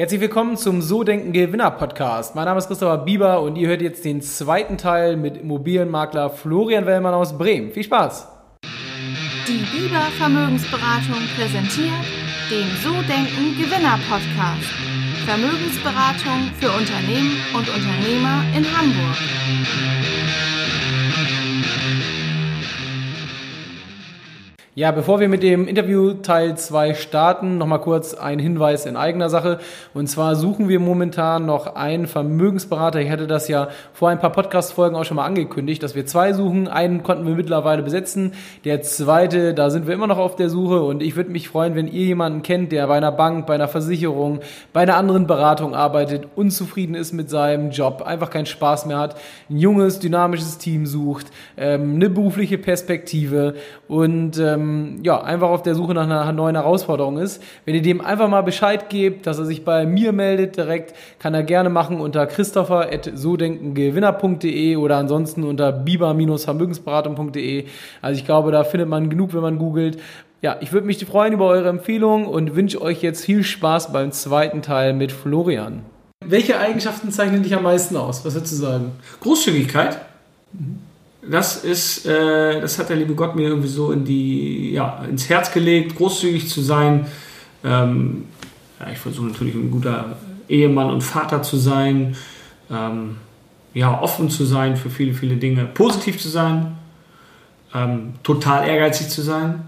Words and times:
Herzlich 0.00 0.22
willkommen 0.22 0.56
zum 0.56 0.80
So 0.80 1.04
Denken 1.04 1.34
Gewinner 1.34 1.70
Podcast. 1.72 2.34
Mein 2.34 2.46
Name 2.46 2.56
ist 2.56 2.68
Christopher 2.68 2.96
Bieber 2.96 3.42
und 3.42 3.56
ihr 3.56 3.68
hört 3.68 3.82
jetzt 3.82 4.02
den 4.02 4.22
zweiten 4.22 4.78
Teil 4.78 5.18
mit 5.18 5.36
Immobilienmakler 5.36 6.30
Florian 6.30 6.86
Wellmann 6.86 7.12
aus 7.12 7.36
Bremen. 7.36 7.70
Viel 7.70 7.84
Spaß! 7.84 8.26
Die 9.46 9.62
Bieber 9.76 10.00
Vermögensberatung 10.16 11.20
präsentiert 11.36 12.00
den 12.50 12.66
So 12.82 12.92
Denken 13.02 13.58
Gewinner 13.60 13.98
Podcast. 14.08 14.72
Vermögensberatung 15.26 16.50
für 16.58 16.70
Unternehmen 16.70 17.36
und 17.52 17.68
Unternehmer 17.68 18.42
in 18.56 18.64
Hamburg. 18.74 19.18
Ja, 24.80 24.92
bevor 24.92 25.20
wir 25.20 25.28
mit 25.28 25.42
dem 25.42 25.68
Interview 25.68 26.14
Teil 26.14 26.56
2 26.56 26.94
starten, 26.94 27.58
nochmal 27.58 27.82
kurz 27.82 28.14
ein 28.14 28.38
Hinweis 28.38 28.86
in 28.86 28.96
eigener 28.96 29.28
Sache. 29.28 29.58
Und 29.92 30.06
zwar 30.06 30.36
suchen 30.36 30.70
wir 30.70 30.80
momentan 30.80 31.44
noch 31.44 31.76
einen 31.76 32.06
Vermögensberater. 32.06 32.98
Ich 32.98 33.10
hatte 33.10 33.26
das 33.26 33.46
ja 33.46 33.68
vor 33.92 34.08
ein 34.08 34.20
paar 34.20 34.32
Podcast-Folgen 34.32 34.96
auch 34.96 35.04
schon 35.04 35.18
mal 35.18 35.26
angekündigt, 35.26 35.82
dass 35.82 35.94
wir 35.94 36.06
zwei 36.06 36.32
suchen. 36.32 36.66
Einen 36.66 37.02
konnten 37.02 37.26
wir 37.26 37.34
mittlerweile 37.34 37.82
besetzen. 37.82 38.32
Der 38.64 38.80
zweite, 38.80 39.52
da 39.52 39.68
sind 39.68 39.86
wir 39.86 39.92
immer 39.92 40.06
noch 40.06 40.16
auf 40.16 40.34
der 40.34 40.48
Suche. 40.48 40.80
Und 40.80 41.02
ich 41.02 41.14
würde 41.14 41.28
mich 41.28 41.50
freuen, 41.50 41.74
wenn 41.74 41.86
ihr 41.86 42.06
jemanden 42.06 42.40
kennt, 42.40 42.72
der 42.72 42.86
bei 42.86 42.96
einer 42.96 43.12
Bank, 43.12 43.46
bei 43.46 43.56
einer 43.56 43.68
Versicherung, 43.68 44.40
bei 44.72 44.80
einer 44.80 44.96
anderen 44.96 45.26
Beratung 45.26 45.74
arbeitet, 45.74 46.26
unzufrieden 46.36 46.94
ist 46.94 47.12
mit 47.12 47.28
seinem 47.28 47.70
Job, 47.70 48.00
einfach 48.00 48.30
keinen 48.30 48.46
Spaß 48.46 48.86
mehr 48.86 48.98
hat, 48.98 49.16
ein 49.50 49.58
junges, 49.58 49.98
dynamisches 49.98 50.56
Team 50.56 50.86
sucht, 50.86 51.26
ähm, 51.58 51.96
eine 51.96 52.08
berufliche 52.08 52.56
Perspektive 52.56 53.56
und 53.86 54.38
ähm, 54.38 54.69
ähm, 54.70 55.00
ja, 55.02 55.20
einfach 55.22 55.48
auf 55.48 55.62
der 55.62 55.74
Suche 55.74 55.94
nach 55.94 56.04
einer 56.04 56.30
neuen 56.32 56.56
Herausforderung 56.56 57.16
ist. 57.18 57.42
Wenn 57.64 57.74
ihr 57.74 57.82
dem 57.82 58.00
einfach 58.00 58.28
mal 58.28 58.42
Bescheid 58.42 58.88
gebt, 58.88 59.26
dass 59.26 59.38
er 59.38 59.44
sich 59.44 59.64
bei 59.64 59.84
mir 59.86 60.12
meldet 60.12 60.56
direkt, 60.56 60.94
kann 61.18 61.34
er 61.34 61.42
gerne 61.42 61.70
machen 61.70 62.00
unter 62.00 62.24
christopher.sodenkengewinner.de 62.26 64.76
oder 64.76 64.96
ansonsten 64.96 65.42
unter 65.44 65.72
biber-vermögensberatung.de. 65.72 67.66
Also 68.00 68.18
ich 68.18 68.24
glaube, 68.24 68.52
da 68.52 68.64
findet 68.64 68.88
man 68.88 69.10
genug, 69.10 69.34
wenn 69.34 69.42
man 69.42 69.58
googelt. 69.58 69.98
Ja, 70.42 70.56
ich 70.60 70.72
würde 70.72 70.86
mich 70.86 71.04
freuen 71.04 71.34
über 71.34 71.44
eure 71.46 71.68
Empfehlung 71.68 72.26
und 72.26 72.56
wünsche 72.56 72.80
euch 72.80 73.02
jetzt 73.02 73.22
viel 73.24 73.44
Spaß 73.44 73.92
beim 73.92 74.10
zweiten 74.12 74.62
Teil 74.62 74.94
mit 74.94 75.12
Florian. 75.12 75.82
Welche 76.24 76.58
Eigenschaften 76.58 77.10
zeichnen 77.10 77.42
dich 77.42 77.54
am 77.54 77.64
meisten 77.64 77.94
aus? 77.96 78.24
Was 78.24 78.34
würdest 78.34 78.52
du 78.52 78.56
sagen? 78.56 78.92
Großzügigkeit. 79.20 79.98
Mhm 80.52 80.89
das 81.22 81.64
ist, 81.64 82.06
äh, 82.06 82.60
das 82.60 82.78
hat 82.78 82.88
der 82.88 82.96
liebe 82.96 83.14
Gott 83.14 83.36
mir 83.36 83.48
irgendwie 83.48 83.68
so 83.68 83.92
in 83.92 84.04
die, 84.04 84.72
ja, 84.72 85.04
ins 85.04 85.28
Herz 85.28 85.52
gelegt, 85.52 85.96
großzügig 85.96 86.48
zu 86.48 86.62
sein. 86.62 87.06
Ähm, 87.62 88.24
ja, 88.78 88.90
ich 88.90 88.98
versuche 88.98 89.26
natürlich 89.26 89.54
ein 89.54 89.70
guter 89.70 90.16
Ehemann 90.48 90.90
und 90.90 91.02
Vater 91.02 91.42
zu 91.42 91.56
sein, 91.56 92.16
ähm, 92.70 93.16
ja, 93.74 94.00
offen 94.00 94.30
zu 94.30 94.44
sein 94.44 94.76
für 94.76 94.90
viele, 94.90 95.12
viele 95.12 95.36
Dinge, 95.36 95.66
positiv 95.66 96.18
zu 96.18 96.28
sein, 96.28 96.78
ähm, 97.74 98.14
total 98.22 98.66
ehrgeizig 98.66 99.10
zu 99.10 99.20
sein, 99.22 99.62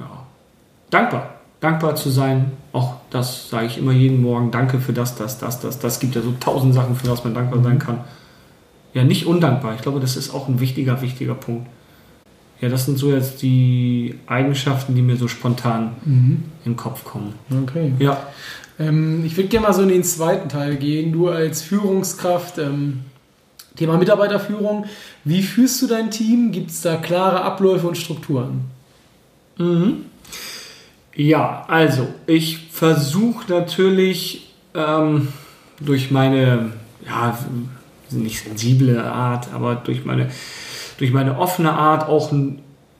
ja, 0.00 0.26
dankbar, 0.90 1.36
dankbar 1.60 1.94
zu 1.94 2.10
sein. 2.10 2.52
Auch 2.72 2.96
das 3.10 3.50
sage 3.50 3.66
ich 3.66 3.78
immer 3.78 3.92
jeden 3.92 4.20
Morgen. 4.20 4.50
Danke 4.50 4.80
für 4.80 4.92
das, 4.92 5.14
das, 5.14 5.38
das, 5.38 5.60
das. 5.60 5.78
Das 5.78 6.00
gibt 6.00 6.14
ja 6.14 6.22
so 6.22 6.32
tausend 6.40 6.74
Sachen, 6.74 6.96
für 6.96 7.08
was 7.08 7.22
man 7.22 7.34
dankbar 7.34 7.62
sein 7.62 7.78
kann 7.78 8.00
ja, 8.94 9.04
nicht 9.04 9.26
undankbar. 9.26 9.74
Ich 9.74 9.82
glaube, 9.82 10.00
das 10.00 10.16
ist 10.16 10.34
auch 10.34 10.48
ein 10.48 10.60
wichtiger, 10.60 11.00
wichtiger 11.02 11.34
Punkt. 11.34 11.66
Ja, 12.60 12.68
das 12.68 12.86
sind 12.86 12.96
so 12.96 13.10
jetzt 13.10 13.42
die 13.42 14.14
Eigenschaften, 14.26 14.94
die 14.94 15.02
mir 15.02 15.16
so 15.16 15.26
spontan 15.26 15.96
mhm. 16.04 16.44
in 16.64 16.72
den 16.72 16.76
Kopf 16.76 17.04
kommen. 17.04 17.34
Okay. 17.64 17.92
Ja. 17.98 18.22
Ähm, 18.78 19.24
ich 19.24 19.36
würde 19.36 19.48
gerne 19.48 19.66
mal 19.66 19.72
so 19.72 19.82
in 19.82 19.88
den 19.88 20.04
zweiten 20.04 20.48
Teil 20.48 20.76
gehen. 20.76 21.12
Du 21.12 21.28
als 21.28 21.62
Führungskraft, 21.62 22.58
ähm, 22.58 23.00
Thema 23.76 23.96
Mitarbeiterführung. 23.96 24.86
Wie 25.24 25.42
führst 25.42 25.82
du 25.82 25.86
dein 25.86 26.10
Team? 26.10 26.52
Gibt 26.52 26.70
es 26.70 26.82
da 26.82 26.96
klare 26.96 27.40
Abläufe 27.42 27.88
und 27.88 27.96
Strukturen? 27.96 28.62
Mhm. 29.58 30.04
Ja, 31.14 31.64
also 31.68 32.08
ich 32.26 32.68
versuche 32.70 33.50
natürlich 33.50 34.54
ähm, 34.74 35.28
durch 35.80 36.10
meine 36.10 36.72
ja, 37.06 37.38
nicht 38.12 38.44
sensible 38.44 39.02
Art, 39.02 39.52
aber 39.52 39.74
durch 39.76 40.04
meine, 40.04 40.30
durch 40.98 41.12
meine 41.12 41.38
offene 41.38 41.72
Art, 41.72 42.08
auch 42.08 42.32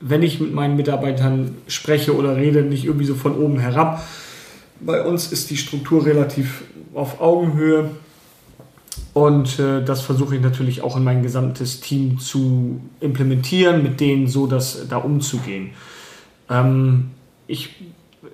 wenn 0.00 0.22
ich 0.22 0.40
mit 0.40 0.52
meinen 0.52 0.76
Mitarbeitern 0.76 1.56
spreche 1.68 2.16
oder 2.16 2.36
rede, 2.36 2.62
nicht 2.62 2.84
irgendwie 2.84 3.04
so 3.04 3.14
von 3.14 3.36
oben 3.36 3.58
herab. 3.60 4.02
Bei 4.80 5.04
uns 5.04 5.30
ist 5.30 5.50
die 5.50 5.56
Struktur 5.56 6.04
relativ 6.04 6.64
auf 6.94 7.20
Augenhöhe 7.20 7.90
und 9.14 9.58
äh, 9.58 9.84
das 9.84 10.00
versuche 10.00 10.36
ich 10.36 10.42
natürlich 10.42 10.82
auch 10.82 10.96
in 10.96 11.04
mein 11.04 11.22
gesamtes 11.22 11.80
Team 11.80 12.18
zu 12.18 12.80
implementieren, 13.00 13.82
mit 13.82 14.00
denen 14.00 14.26
so 14.26 14.46
das 14.46 14.88
da 14.88 14.96
umzugehen. 14.96 15.70
Ähm, 16.48 17.10
ich, 17.46 17.76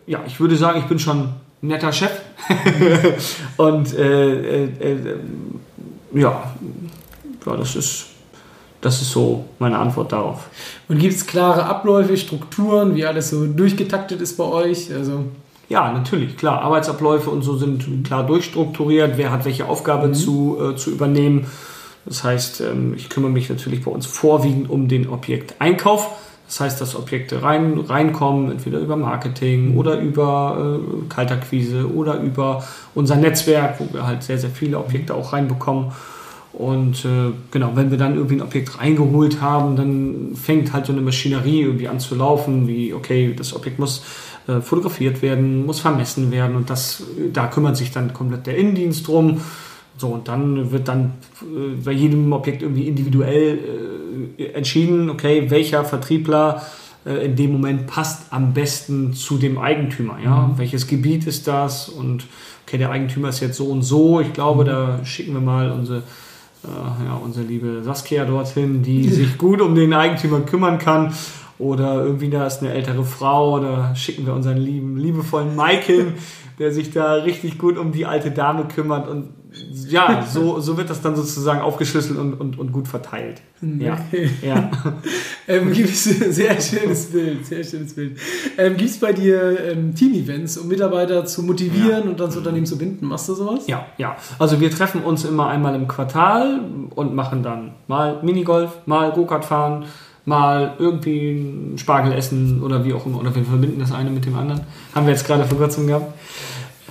ja, 0.06 0.22
ich 0.26 0.38
würde 0.38 0.56
sagen, 0.56 0.78
ich 0.78 0.86
bin 0.86 0.98
schon 0.98 1.30
netter 1.60 1.92
Chef 1.92 2.20
und 3.56 3.92
äh, 3.94 4.64
äh, 4.64 4.92
äh 4.92 5.16
ja, 6.12 6.54
ja, 7.46 7.56
das 7.56 7.76
ist, 7.76 8.06
das 8.80 9.02
ist 9.02 9.10
so 9.10 9.44
meine 9.58 9.78
Antwort 9.78 10.12
darauf. 10.12 10.48
Und 10.88 10.98
gibt 10.98 11.14
es 11.14 11.26
klare 11.26 11.64
Abläufe, 11.64 12.16
Strukturen, 12.16 12.94
wie 12.94 13.04
alles 13.04 13.30
so 13.30 13.46
durchgetaktet 13.46 14.20
ist 14.20 14.36
bei 14.36 14.44
euch? 14.44 14.92
Also 14.92 15.24
ja, 15.68 15.92
natürlich, 15.92 16.36
klar. 16.36 16.62
Arbeitsabläufe 16.62 17.28
und 17.30 17.42
so 17.42 17.56
sind 17.56 18.04
klar 18.04 18.24
durchstrukturiert. 18.24 19.18
Wer 19.18 19.30
hat 19.30 19.44
welche 19.44 19.66
Aufgabe 19.66 20.08
mhm. 20.08 20.14
zu, 20.14 20.58
äh, 20.60 20.76
zu 20.76 20.90
übernehmen? 20.90 21.46
Das 22.06 22.24
heißt, 22.24 22.62
ähm, 22.62 22.94
ich 22.96 23.10
kümmere 23.10 23.30
mich 23.30 23.50
natürlich 23.50 23.84
bei 23.84 23.90
uns 23.90 24.06
vorwiegend 24.06 24.70
um 24.70 24.88
den 24.88 25.08
Objekteinkauf. 25.08 26.08
Das 26.48 26.60
heißt, 26.60 26.80
dass 26.80 26.96
Objekte 26.96 27.42
rein, 27.42 27.78
reinkommen, 27.78 28.50
entweder 28.50 28.78
über 28.78 28.96
Marketing 28.96 29.76
oder 29.76 30.00
über 30.00 30.80
äh, 30.80 31.08
Kaltakquise 31.08 31.92
oder 31.94 32.20
über 32.20 32.64
unser 32.94 33.16
Netzwerk, 33.16 33.78
wo 33.78 33.92
wir 33.92 34.06
halt 34.06 34.22
sehr, 34.22 34.38
sehr 34.38 34.48
viele 34.48 34.78
Objekte 34.78 35.14
auch 35.14 35.34
reinbekommen. 35.34 35.92
Und 36.54 37.04
äh, 37.04 37.32
genau, 37.50 37.72
wenn 37.74 37.90
wir 37.90 37.98
dann 37.98 38.16
irgendwie 38.16 38.36
ein 38.36 38.42
Objekt 38.42 38.80
reingeholt 38.80 39.42
haben, 39.42 39.76
dann 39.76 40.34
fängt 40.34 40.72
halt 40.72 40.86
so 40.86 40.92
eine 40.92 41.02
Maschinerie 41.02 41.60
irgendwie 41.60 41.86
an 41.86 42.00
zu 42.00 42.14
laufen, 42.14 42.66
wie, 42.66 42.94
okay, 42.94 43.34
das 43.36 43.54
Objekt 43.54 43.78
muss 43.78 44.02
äh, 44.46 44.62
fotografiert 44.62 45.20
werden, 45.20 45.66
muss 45.66 45.80
vermessen 45.80 46.32
werden 46.32 46.56
und 46.56 46.70
das, 46.70 47.02
da 47.34 47.46
kümmert 47.46 47.76
sich 47.76 47.92
dann 47.92 48.14
komplett 48.14 48.46
der 48.46 48.56
Innendienst 48.56 49.06
drum. 49.06 49.42
So, 49.98 50.08
und 50.08 50.28
dann 50.28 50.70
wird 50.70 50.88
dann 50.88 51.14
äh, 51.42 51.76
bei 51.84 51.92
jedem 51.92 52.32
Objekt 52.32 52.62
irgendwie 52.62 52.88
individuell 52.88 53.58
äh, 53.58 53.97
entschieden, 54.36 55.10
okay, 55.10 55.50
welcher 55.50 55.84
Vertriebler 55.84 56.62
äh, 57.04 57.26
in 57.26 57.36
dem 57.36 57.52
Moment 57.52 57.86
passt 57.86 58.32
am 58.32 58.52
besten 58.52 59.14
zu 59.14 59.38
dem 59.38 59.58
Eigentümer. 59.58 60.18
Ja? 60.22 60.48
Mhm. 60.48 60.58
Welches 60.58 60.86
Gebiet 60.86 61.26
ist 61.26 61.46
das? 61.46 61.88
Und 61.88 62.26
okay, 62.66 62.78
der 62.78 62.90
Eigentümer 62.90 63.28
ist 63.30 63.40
jetzt 63.40 63.56
so 63.56 63.66
und 63.66 63.82
so. 63.82 64.20
Ich 64.20 64.32
glaube, 64.32 64.64
da 64.64 65.04
schicken 65.04 65.32
wir 65.32 65.40
mal 65.40 65.70
unsere 65.70 66.02
äh, 66.64 67.04
ja, 67.04 67.14
unsere 67.22 67.46
liebe 67.46 67.82
Saskia 67.82 68.24
dorthin, 68.24 68.82
die 68.82 69.08
sich 69.08 69.38
gut 69.38 69.60
um 69.60 69.74
den 69.74 69.92
Eigentümer 69.92 70.40
kümmern 70.40 70.78
kann. 70.78 71.14
Oder 71.58 72.04
irgendwie 72.04 72.30
da 72.30 72.46
ist 72.46 72.62
eine 72.62 72.72
ältere 72.72 73.04
Frau, 73.04 73.56
oder 73.58 73.94
schicken 73.96 74.26
wir 74.26 74.32
unseren 74.32 74.58
lieben, 74.58 74.96
liebevollen 74.96 75.56
Mike 75.56 75.92
hin, 75.92 76.12
der 76.60 76.72
sich 76.72 76.92
da 76.92 77.14
richtig 77.14 77.58
gut 77.58 77.76
um 77.76 77.90
die 77.90 78.06
alte 78.06 78.30
Dame 78.30 78.66
kümmert 78.66 79.08
und 79.08 79.30
ja, 79.88 80.26
so, 80.26 80.60
so 80.60 80.76
wird 80.76 80.90
das 80.90 81.00
dann 81.00 81.16
sozusagen 81.16 81.60
aufgeschlüsselt 81.60 82.18
und, 82.18 82.34
und, 82.34 82.58
und 82.58 82.72
gut 82.72 82.86
verteilt. 82.86 83.40
Ja. 83.62 83.94
Okay. 83.94 84.30
ja. 84.42 84.70
ähm, 85.48 85.72
sehr 85.74 86.60
schönes 86.60 87.06
Bild, 87.06 87.46
sehr 87.46 87.64
schönes 87.64 87.94
Bild. 87.94 88.18
Ähm, 88.58 88.76
Gibt 88.76 88.90
es 88.90 88.98
bei 88.98 89.12
dir 89.12 89.72
ähm, 89.72 89.94
Team-Events, 89.94 90.58
um 90.58 90.68
Mitarbeiter 90.68 91.24
zu 91.24 91.42
motivieren 91.42 92.04
ja. 92.04 92.10
und 92.10 92.20
das 92.20 92.36
Unternehmen 92.36 92.66
zu 92.66 92.76
binden? 92.76 93.06
Machst 93.06 93.28
du 93.28 93.34
sowas? 93.34 93.66
Ja, 93.66 93.86
ja. 93.96 94.16
Also 94.38 94.60
wir 94.60 94.70
treffen 94.70 95.02
uns 95.02 95.24
immer 95.24 95.48
einmal 95.48 95.74
im 95.74 95.88
Quartal 95.88 96.60
und 96.94 97.14
machen 97.14 97.42
dann 97.42 97.72
mal 97.86 98.22
Minigolf, 98.22 98.78
mal 98.86 99.12
Go-Kart 99.12 99.46
fahren, 99.46 99.86
mal 100.26 100.74
irgendwie 100.78 101.30
ein 101.30 101.78
Spargel 101.78 102.12
essen 102.12 102.62
oder 102.62 102.84
wie 102.84 102.92
auch 102.92 103.06
immer. 103.06 103.20
Oder 103.20 103.34
wir 103.34 103.44
verbinden 103.44 103.80
das 103.80 103.92
eine 103.92 104.10
mit 104.10 104.26
dem 104.26 104.36
anderen. 104.36 104.60
Haben 104.94 105.06
wir 105.06 105.14
jetzt 105.14 105.26
gerade 105.26 105.44
vor 105.44 105.56
kurzem 105.56 105.86
gehabt 105.86 106.12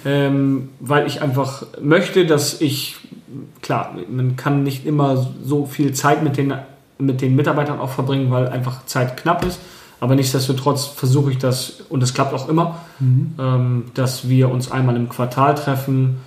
ähm, 0.06 0.70
weil 0.80 1.08
ich 1.08 1.22
einfach 1.22 1.64
möchte, 1.82 2.26
dass 2.26 2.62
ich, 2.62 2.96
klar, 3.62 3.96
man 4.10 4.36
kann 4.36 4.64
nicht 4.64 4.86
immer 4.86 5.28
so 5.44 5.66
viel 5.66 5.94
Zeit 5.94 6.24
mit 6.24 6.38
den, 6.38 6.54
mit 6.98 7.22
den 7.22 7.36
Mitarbeitern 7.36 7.80
auch 7.80 7.90
verbringen, 7.90 8.32
weil 8.32 8.48
einfach 8.48 8.86
Zeit 8.86 9.18
knapp 9.18 9.46
ist. 9.46 9.60
Aber 10.00 10.16
nichtsdestotrotz 10.16 10.86
versuche 10.86 11.32
ich 11.32 11.40
das, 11.40 11.82
und 11.90 12.02
das 12.02 12.14
klappt 12.14 12.34
auch 12.34 12.48
immer, 12.50 12.80
mhm. 13.00 13.34
ähm, 13.40 13.84
dass 13.96 14.30
wir 14.30 14.52
uns 14.52 14.72
einmal 14.72 14.96
im 14.96 15.10
Quartal 15.10 15.56
treffen, 15.56 16.18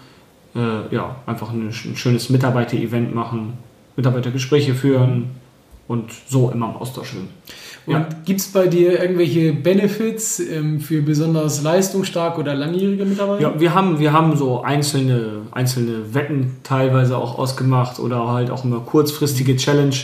äh, 0.56 0.92
ja, 0.94 1.16
einfach 1.26 1.50
ein, 1.50 1.68
ein 1.68 1.96
schönes 1.96 2.30
Mitarbeiter-Event 2.30 3.14
machen, 3.14 3.52
Mitarbeitergespräche 3.96 4.74
führen 4.74 5.30
und 5.86 6.10
so 6.28 6.50
immer 6.50 6.70
im 6.70 6.76
Austausch 6.76 7.12
sind. 7.12 7.28
Und 7.86 7.94
ja. 7.94 8.08
gibt 8.24 8.40
es 8.40 8.48
bei 8.48 8.66
dir 8.66 9.00
irgendwelche 9.00 9.52
Benefits 9.52 10.38
ähm, 10.38 10.80
für 10.80 11.02
besonders 11.02 11.62
leistungsstarke 11.62 12.40
oder 12.40 12.54
langjährige 12.54 13.04
Mitarbeiter? 13.04 13.42
Ja, 13.42 13.60
wir 13.60 13.74
haben, 13.74 13.98
wir 13.98 14.12
haben 14.12 14.36
so 14.36 14.62
einzelne, 14.62 15.42
einzelne 15.52 16.14
Wetten 16.14 16.56
teilweise 16.62 17.16
auch 17.16 17.38
ausgemacht 17.38 17.98
oder 17.98 18.28
halt 18.28 18.50
auch 18.50 18.64
immer 18.64 18.80
kurzfristige 18.80 19.56
Challenge, 19.56 19.96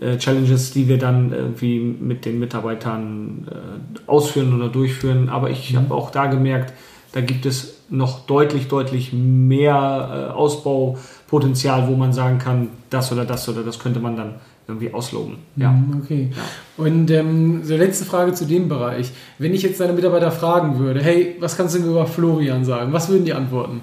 äh, 0.00 0.16
Challenges, 0.16 0.72
die 0.72 0.88
wir 0.88 0.98
dann 0.98 1.32
irgendwie 1.32 1.78
mit 1.78 2.24
den 2.24 2.38
Mitarbeitern 2.38 3.46
äh, 3.50 4.10
ausführen 4.10 4.54
oder 4.54 4.68
durchführen. 4.68 5.28
Aber 5.28 5.50
ich 5.50 5.72
mhm. 5.72 5.76
habe 5.76 5.94
auch 5.94 6.10
da 6.10 6.26
gemerkt, 6.26 6.72
da 7.12 7.20
gibt 7.20 7.44
es 7.44 7.82
noch 7.90 8.20
deutlich, 8.26 8.68
deutlich 8.68 9.12
mehr 9.12 10.30
äh, 10.30 10.32
Ausbaupotenzial, 10.32 11.88
wo 11.88 11.94
man 11.94 12.14
sagen 12.14 12.38
kann, 12.38 12.68
das 12.88 13.12
oder 13.12 13.26
das 13.26 13.48
oder 13.50 13.62
das 13.62 13.78
könnte 13.78 14.00
man 14.00 14.16
dann 14.16 14.34
irgendwie 14.72 14.92
ausloben. 14.92 15.36
Ja. 15.56 15.70
Mhm, 15.72 16.02
okay. 16.02 16.30
Ja. 16.34 16.84
Und 16.84 17.10
ähm, 17.10 17.64
so 17.64 17.76
letzte 17.76 18.04
Frage 18.04 18.32
zu 18.32 18.46
dem 18.46 18.68
Bereich. 18.68 19.10
Wenn 19.38 19.54
ich 19.54 19.62
jetzt 19.62 19.80
deine 19.80 19.92
Mitarbeiter 19.92 20.32
fragen 20.32 20.78
würde, 20.78 21.02
hey, 21.02 21.36
was 21.40 21.56
kannst 21.56 21.74
du 21.74 21.80
mir 21.80 21.90
über 21.90 22.06
Florian 22.06 22.64
sagen? 22.64 22.92
Was 22.92 23.08
würden 23.08 23.24
die 23.24 23.34
antworten? 23.34 23.80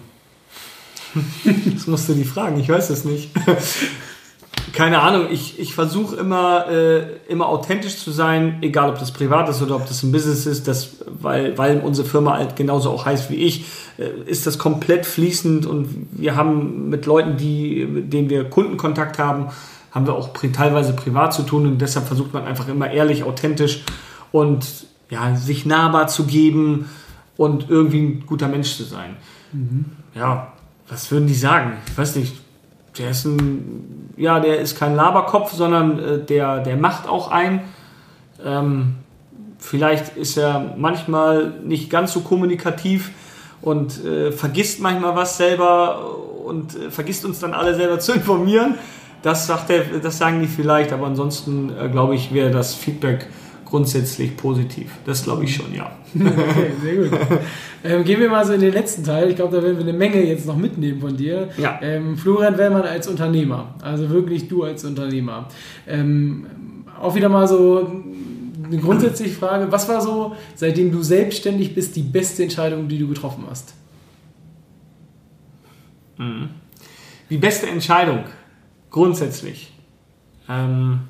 das 1.73 1.87
musst 1.87 2.09
du 2.09 2.13
die 2.13 2.23
fragen, 2.23 2.59
ich 2.59 2.69
weiß 2.69 2.89
es 2.89 3.05
nicht. 3.05 3.31
Keine 4.73 5.01
Ahnung, 5.01 5.27
ich, 5.31 5.59
ich 5.59 5.73
versuche 5.73 6.15
immer, 6.15 6.67
äh, 6.69 7.01
immer 7.27 7.47
authentisch 7.47 7.97
zu 7.97 8.11
sein, 8.11 8.59
egal 8.61 8.89
ob 8.89 8.99
das 8.99 9.11
privat 9.11 9.49
ist 9.49 9.61
oder 9.61 9.75
ob 9.75 9.87
das 9.87 10.03
ein 10.03 10.11
Business 10.11 10.45
ist, 10.45 10.67
das, 10.67 10.97
weil, 11.07 11.57
weil 11.57 11.79
unsere 11.79 12.07
Firma 12.07 12.37
halt 12.37 12.55
genauso 12.55 12.91
auch 12.91 13.05
heißt 13.05 13.31
wie 13.31 13.35
ich, 13.35 13.65
äh, 13.97 14.09
ist 14.25 14.45
das 14.45 14.59
komplett 14.59 15.05
fließend 15.05 15.65
und 15.65 16.07
wir 16.11 16.35
haben 16.35 16.89
mit 16.89 17.05
Leuten, 17.05 17.37
die, 17.37 17.85
mit 17.85 18.13
denen 18.13 18.29
wir 18.29 18.43
Kundenkontakt 18.45 19.17
haben, 19.17 19.47
haben 19.91 20.05
wir 20.05 20.13
auch 20.13 20.29
teilweise 20.53 20.93
privat 20.93 21.33
zu 21.33 21.43
tun 21.43 21.65
und 21.65 21.79
deshalb 21.79 22.07
versucht 22.07 22.33
man 22.33 22.45
einfach 22.45 22.67
immer 22.67 22.89
ehrlich, 22.91 23.23
authentisch 23.23 23.83
und 24.31 24.65
ja, 25.09 25.35
sich 25.35 25.65
nahbar 25.65 26.07
zu 26.07 26.25
geben 26.25 26.89
und 27.37 27.69
irgendwie 27.69 28.01
ein 28.01 28.25
guter 28.25 28.47
Mensch 28.47 28.75
zu 28.75 28.83
sein. 28.83 29.17
Mhm. 29.51 29.85
Ja, 30.13 30.53
was 30.87 31.11
würden 31.11 31.27
die 31.27 31.35
sagen? 31.35 31.73
Ich 31.87 31.97
weiß 31.97 32.15
nicht. 32.15 32.35
Der 32.97 33.11
ist 33.11 33.23
ein, 33.23 34.11
ja, 34.17 34.39
der 34.39 34.59
ist 34.59 34.77
kein 34.77 34.95
Laberkopf, 34.95 35.53
sondern 35.53 35.99
äh, 35.99 36.19
der, 36.19 36.59
der 36.59 36.75
macht 36.75 37.07
auch 37.07 37.31
ein. 37.31 37.61
Ähm, 38.43 38.95
vielleicht 39.57 40.17
ist 40.17 40.37
er 40.37 40.75
manchmal 40.77 41.53
nicht 41.63 41.89
ganz 41.89 42.11
so 42.13 42.21
kommunikativ 42.21 43.11
und 43.61 44.03
äh, 44.03 44.31
vergisst 44.31 44.81
manchmal 44.81 45.15
was 45.15 45.37
selber 45.37 46.17
und 46.45 46.75
äh, 46.75 46.91
vergisst 46.91 47.25
uns 47.25 47.39
dann 47.39 47.53
alle 47.53 47.75
selber 47.75 47.99
zu 47.99 48.13
informieren. 48.13 48.75
Das, 49.21 49.47
sagt 49.47 49.69
er, 49.69 49.83
das 50.01 50.17
sagen 50.17 50.41
die 50.41 50.47
vielleicht, 50.47 50.93
aber 50.93 51.07
ansonsten 51.07 51.71
äh, 51.77 51.89
glaube 51.89 52.15
ich, 52.15 52.33
wäre 52.33 52.51
das 52.51 52.73
Feedback 52.73 53.27
grundsätzlich 53.65 54.35
positiv. 54.35 54.91
Das 55.05 55.23
glaube 55.23 55.43
ich 55.43 55.55
schon, 55.55 55.73
ja. 55.73 55.91
okay, 56.15 56.71
sehr 56.81 56.95
gut. 56.95 57.19
Ähm, 57.83 58.03
gehen 58.03 58.19
wir 58.19 58.29
mal 58.29 58.45
so 58.45 58.53
in 58.53 58.61
den 58.61 58.73
letzten 58.73 59.03
Teil. 59.03 59.29
Ich 59.29 59.35
glaube, 59.35 59.55
da 59.55 59.63
werden 59.63 59.77
wir 59.77 59.83
eine 59.83 59.93
Menge 59.93 60.21
jetzt 60.23 60.45
noch 60.45 60.57
mitnehmen 60.57 60.99
von 60.99 61.15
dir. 61.15 61.49
Ja. 61.57 61.79
Ähm, 61.81 62.17
Florian 62.17 62.57
Wellmann 62.57 62.81
als 62.81 63.07
Unternehmer, 63.07 63.75
also 63.81 64.09
wirklich 64.09 64.47
du 64.47 64.63
als 64.63 64.83
Unternehmer. 64.83 65.47
Ähm, 65.87 66.45
auch 66.99 67.15
wieder 67.15 67.29
mal 67.29 67.47
so 67.47 68.03
eine 68.65 68.77
grundsätzliche 68.77 69.35
Frage. 69.35 69.71
Was 69.71 69.87
war 69.87 70.01
so, 70.01 70.35
seitdem 70.55 70.91
du 70.91 71.01
selbstständig 71.01 71.73
bist, 71.73 71.95
die 71.95 72.01
beste 72.01 72.43
Entscheidung, 72.43 72.87
die 72.87 72.97
du 72.97 73.07
getroffen 73.07 73.45
hast? 73.49 73.73
Mhm. 76.17 76.49
Die 77.29 77.37
beste 77.37 77.67
Entscheidung? 77.67 78.25
Grundsätzlich 78.91 79.73
ähm, 80.47 81.01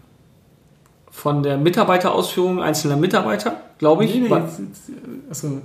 von 1.11 1.43
der 1.43 1.57
Mitarbeiterausführung 1.57 2.61
einzelner 2.61 2.97
Mitarbeiter, 2.97 3.61
glaube 3.77 4.05
ich. 4.05 4.15
Nee, 4.15 4.27
nee, 4.29 4.35
jetzt, 4.35 4.59
jetzt, 4.59 4.91
achso. 5.29 5.61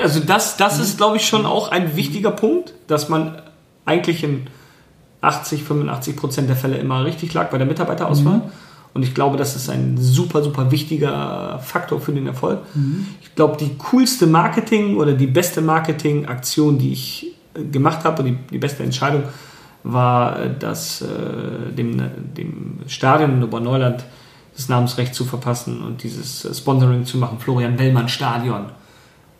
Also 0.00 0.20
das, 0.20 0.56
das 0.56 0.78
ist, 0.78 0.96
glaube 0.96 1.16
ich, 1.16 1.26
schon 1.26 1.44
auch 1.44 1.70
ein 1.70 1.96
wichtiger 1.96 2.30
Punkt, 2.30 2.74
dass 2.86 3.08
man 3.08 3.42
eigentlich 3.84 4.22
in 4.22 4.46
80, 5.22 5.64
85 5.64 6.16
Prozent 6.16 6.48
der 6.48 6.56
Fälle 6.56 6.76
immer 6.76 7.04
richtig 7.04 7.34
lag 7.34 7.50
bei 7.50 7.58
der 7.58 7.66
Mitarbeiterauswahl. 7.66 8.38
Mhm. 8.38 8.42
Und 8.94 9.02
ich 9.02 9.14
glaube, 9.14 9.38
das 9.38 9.56
ist 9.56 9.70
ein 9.70 9.96
super, 9.98 10.42
super 10.42 10.70
wichtiger 10.70 11.58
Faktor 11.60 12.00
für 12.00 12.12
den 12.12 12.26
Erfolg. 12.26 12.60
Mhm. 12.74 13.06
Ich 13.22 13.34
glaube, 13.34 13.56
die 13.56 13.76
coolste 13.78 14.26
Marketing 14.26 14.96
oder 14.96 15.14
die 15.14 15.26
beste 15.26 15.62
Marketingaktion, 15.62 16.78
die 16.78 16.92
ich 16.92 17.34
gemacht 17.70 18.04
habe, 18.04 18.22
die, 18.22 18.36
die 18.50 18.58
beste 18.58 18.82
Entscheidung, 18.82 19.24
war, 19.84 20.38
äh, 20.38 20.50
das, 20.58 21.02
äh, 21.02 21.72
dem, 21.72 21.98
dem 22.34 22.80
Stadion 22.86 23.32
in 23.32 23.44
Oberneuland 23.44 24.04
das 24.54 24.68
Namensrecht 24.68 25.14
zu 25.14 25.24
verpassen 25.24 25.82
und 25.82 26.02
dieses 26.02 26.44
äh, 26.44 26.54
Sponsoring 26.54 27.04
zu 27.04 27.18
machen, 27.18 27.38
Florian 27.38 27.76
Bellmann 27.76 28.08
Stadion, 28.08 28.66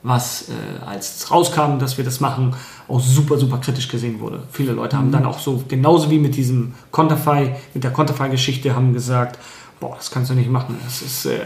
was 0.03 0.49
äh, 0.49 0.85
als 0.85 1.17
es 1.17 1.31
rauskam, 1.31 1.79
dass 1.79 1.99
wir 1.99 2.05
das 2.05 2.21
machen, 2.21 2.55
auch 2.89 3.01
super, 3.01 3.39
super 3.39 3.59
kritisch 3.59 3.89
gesehen 3.89 4.21
wurde. 4.21 4.43
Viele 4.51 4.73
Leute 4.73 4.97
haben 4.97 5.09
mhm. 5.09 5.13
dann 5.13 5.27
auch 5.27 5.39
so, 5.39 5.63
genauso 5.69 6.11
wie 6.11 6.19
mit 6.19 6.37
diesem 6.37 6.75
Conterfy, 6.91 7.53
mit 7.75 7.85
der 7.85 7.93
Conterfy-Geschichte, 7.93 8.75
haben 8.75 8.93
gesagt, 8.93 9.39
boah, 9.79 9.97
das 9.97 10.11
kannst 10.11 10.31
du 10.31 10.35
nicht 10.35 10.51
machen, 10.51 10.77
das 10.85 11.03
ist, 11.03 11.27
äh, 11.27 11.41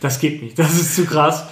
das 0.00 0.18
geht 0.18 0.42
nicht, 0.42 0.58
das 0.58 0.72
ist 0.74 0.96
zu 0.96 1.04
krass. 1.04 1.44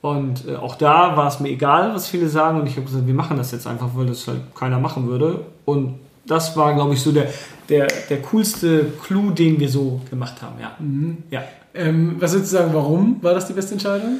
Und 0.00 0.46
äh, 0.46 0.54
auch 0.54 0.76
da 0.76 1.16
war 1.16 1.26
es 1.26 1.40
mir 1.40 1.48
egal, 1.48 1.92
was 1.92 2.06
viele 2.06 2.28
sagen. 2.28 2.60
Und 2.60 2.66
ich 2.68 2.76
habe 2.76 2.86
gesagt, 2.86 3.06
wir 3.06 3.14
machen 3.14 3.36
das 3.36 3.50
jetzt 3.50 3.66
einfach, 3.66 3.88
weil 3.94 4.06
das 4.06 4.28
halt 4.28 4.54
keiner 4.54 4.78
machen 4.78 5.08
würde. 5.08 5.44
Und 5.64 5.98
das 6.26 6.56
war, 6.56 6.74
glaube 6.74 6.94
ich, 6.94 7.00
so 7.00 7.12
der, 7.12 7.28
der, 7.68 7.86
der 8.10 8.22
coolste 8.22 8.86
Clou, 9.02 9.30
den 9.30 9.60
wir 9.60 9.68
so 9.68 10.00
gemacht 10.10 10.42
haben, 10.42 10.60
ja. 10.60 10.76
Mhm. 10.78 11.18
ja. 11.30 11.44
Ähm, 11.74 12.16
was 12.18 12.32
würdest 12.32 12.52
du 12.52 12.56
sagen, 12.58 12.74
warum 12.74 13.22
war 13.22 13.34
das 13.34 13.46
die 13.46 13.52
beste 13.52 13.72
Entscheidung? 13.72 14.18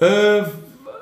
Äh, 0.00 0.42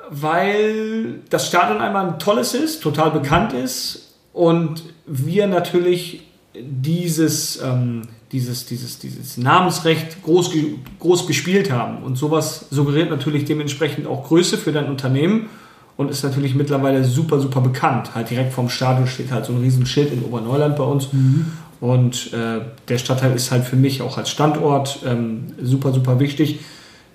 weil 0.09 1.19
das 1.29 1.47
Stadion 1.47 1.79
einmal 1.79 2.07
ein 2.07 2.19
tolles 2.19 2.53
ist, 2.53 2.81
total 2.81 3.11
bekannt 3.11 3.53
ist 3.53 4.15
und 4.33 4.83
wir 5.05 5.47
natürlich 5.47 6.23
dieses, 6.53 7.61
ähm, 7.61 8.03
dieses, 8.31 8.65
dieses, 8.65 8.99
dieses 8.99 9.37
Namensrecht 9.37 10.23
groß, 10.23 10.51
groß 10.99 11.27
gespielt 11.27 11.71
haben. 11.71 12.03
Und 12.03 12.17
sowas 12.17 12.65
suggeriert 12.69 13.09
natürlich 13.09 13.45
dementsprechend 13.45 14.07
auch 14.07 14.27
Größe 14.27 14.57
für 14.57 14.71
dein 14.71 14.89
Unternehmen 14.89 15.49
und 15.97 16.09
ist 16.09 16.23
natürlich 16.23 16.55
mittlerweile 16.55 17.03
super, 17.03 17.39
super 17.39 17.61
bekannt. 17.61 18.15
Halt 18.15 18.29
direkt 18.29 18.53
vorm 18.53 18.69
Stadion 18.69 19.07
steht 19.07 19.31
halt 19.31 19.45
so 19.45 19.53
ein 19.53 19.59
riesen 19.59 19.85
Schild 19.85 20.11
in 20.11 20.23
Oberneuland 20.23 20.75
bei 20.75 20.83
uns. 20.83 21.11
Mhm. 21.13 21.51
Und 21.79 22.31
äh, 22.33 22.61
der 22.87 22.97
Stadtteil 22.97 23.35
ist 23.35 23.51
halt 23.51 23.65
für 23.65 23.75
mich 23.75 24.01
auch 24.01 24.17
als 24.17 24.29
Standort 24.29 24.99
ähm, 25.05 25.47
super, 25.61 25.91
super 25.91 26.19
wichtig. 26.19 26.59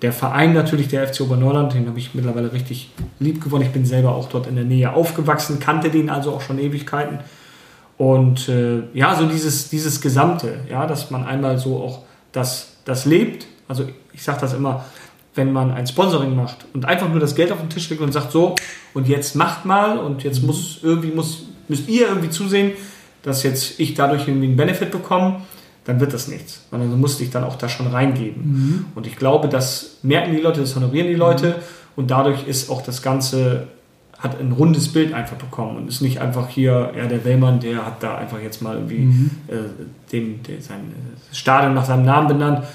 Der 0.01 0.13
Verein 0.13 0.53
natürlich, 0.53 0.89
der 0.89 1.07
FC 1.07 1.21
Oberneuland, 1.21 1.73
den 1.73 1.87
habe 1.87 1.97
ich 1.97 2.13
mittlerweile 2.13 2.53
richtig 2.53 2.91
lieb 3.19 3.43
gewonnen. 3.43 3.63
Ich 3.63 3.71
bin 3.71 3.85
selber 3.85 4.13
auch 4.13 4.29
dort 4.29 4.45
in 4.45 4.55
der 4.55 4.65
Nähe 4.65 4.93
aufgewachsen, 4.93 5.59
kannte 5.59 5.89
den 5.89 6.09
also 6.09 6.31
auch 6.31 6.41
schon 6.41 6.59
Ewigkeiten. 6.59 7.19
Und 7.97 8.47
äh, 8.47 8.83
ja, 8.93 9.15
so 9.15 9.25
dieses, 9.25 9.69
dieses 9.69 10.01
Gesamte, 10.01 10.59
ja, 10.69 10.85
dass 10.85 11.09
man 11.09 11.25
einmal 11.25 11.57
so 11.57 11.77
auch 11.77 12.03
das, 12.31 12.73
das 12.85 13.05
lebt. 13.05 13.47
Also 13.67 13.85
ich 14.13 14.21
sage 14.21 14.39
das 14.41 14.53
immer, 14.53 14.85
wenn 15.37 15.53
man 15.53 15.71
ein 15.71 15.87
Sponsoring 15.87 16.35
macht 16.35 16.65
und 16.73 16.85
einfach 16.85 17.09
nur 17.09 17.19
das 17.19 17.35
Geld 17.35 17.51
auf 17.51 17.59
den 17.59 17.69
Tisch 17.69 17.89
legt 17.89 18.01
und 18.01 18.11
sagt 18.11 18.31
so, 18.31 18.55
und 18.93 19.07
jetzt 19.07 19.35
macht 19.35 19.65
mal 19.65 19.97
und 19.97 20.23
jetzt 20.23 20.41
mhm. 20.41 20.47
muss 20.47 20.79
irgendwie 20.81 21.11
muss, 21.11 21.43
müsst 21.67 21.87
ihr 21.87 22.07
irgendwie 22.07 22.29
zusehen, 22.29 22.71
dass 23.23 23.43
jetzt 23.43 23.79
ich 23.79 23.93
dadurch 23.93 24.27
irgendwie 24.27 24.47
einen 24.47 24.57
Benefit 24.57 24.91
bekomme, 24.91 25.41
dann 25.85 25.99
wird 25.99 26.13
das 26.13 26.27
nichts. 26.27 26.65
Sondern 26.69 26.89
du 26.89 26.97
musst 26.97 27.19
dich 27.19 27.29
dann 27.29 27.43
auch 27.43 27.55
da 27.55 27.69
schon 27.69 27.87
reingeben. 27.87 28.43
Mhm. 28.43 28.85
Und 28.95 29.07
ich 29.07 29.15
glaube, 29.15 29.47
das 29.47 29.97
merken 30.03 30.35
die 30.35 30.41
Leute, 30.41 30.61
das 30.61 30.75
honorieren 30.75 31.07
die 31.07 31.15
Leute 31.15 31.47
mhm. 31.47 31.53
und 31.95 32.11
dadurch 32.11 32.47
ist 32.47 32.69
auch 32.69 32.81
das 32.81 33.01
Ganze 33.01 33.67
hat 34.19 34.39
ein 34.39 34.51
rundes 34.51 34.91
Bild 34.91 35.13
einfach 35.13 35.37
bekommen 35.37 35.77
und 35.77 35.87
ist 35.87 36.01
nicht 36.01 36.19
einfach 36.19 36.49
hier, 36.49 36.91
ja, 36.97 37.05
der 37.05 37.23
Wellmann, 37.23 37.59
der 37.59 37.85
hat 37.85 38.01
da 38.01 38.17
einfach 38.17 38.41
jetzt 38.41 38.63
mal 38.63 38.75
irgendwie 38.75 38.99
mhm. 38.99 39.31
äh, 39.47 39.53
den, 40.11 40.41
den, 40.41 40.61
sein 40.61 40.91
Stadion 41.31 41.75
nach 41.75 41.85
seinem 41.85 42.03
Namen 42.03 42.27
benannt, 42.27 42.65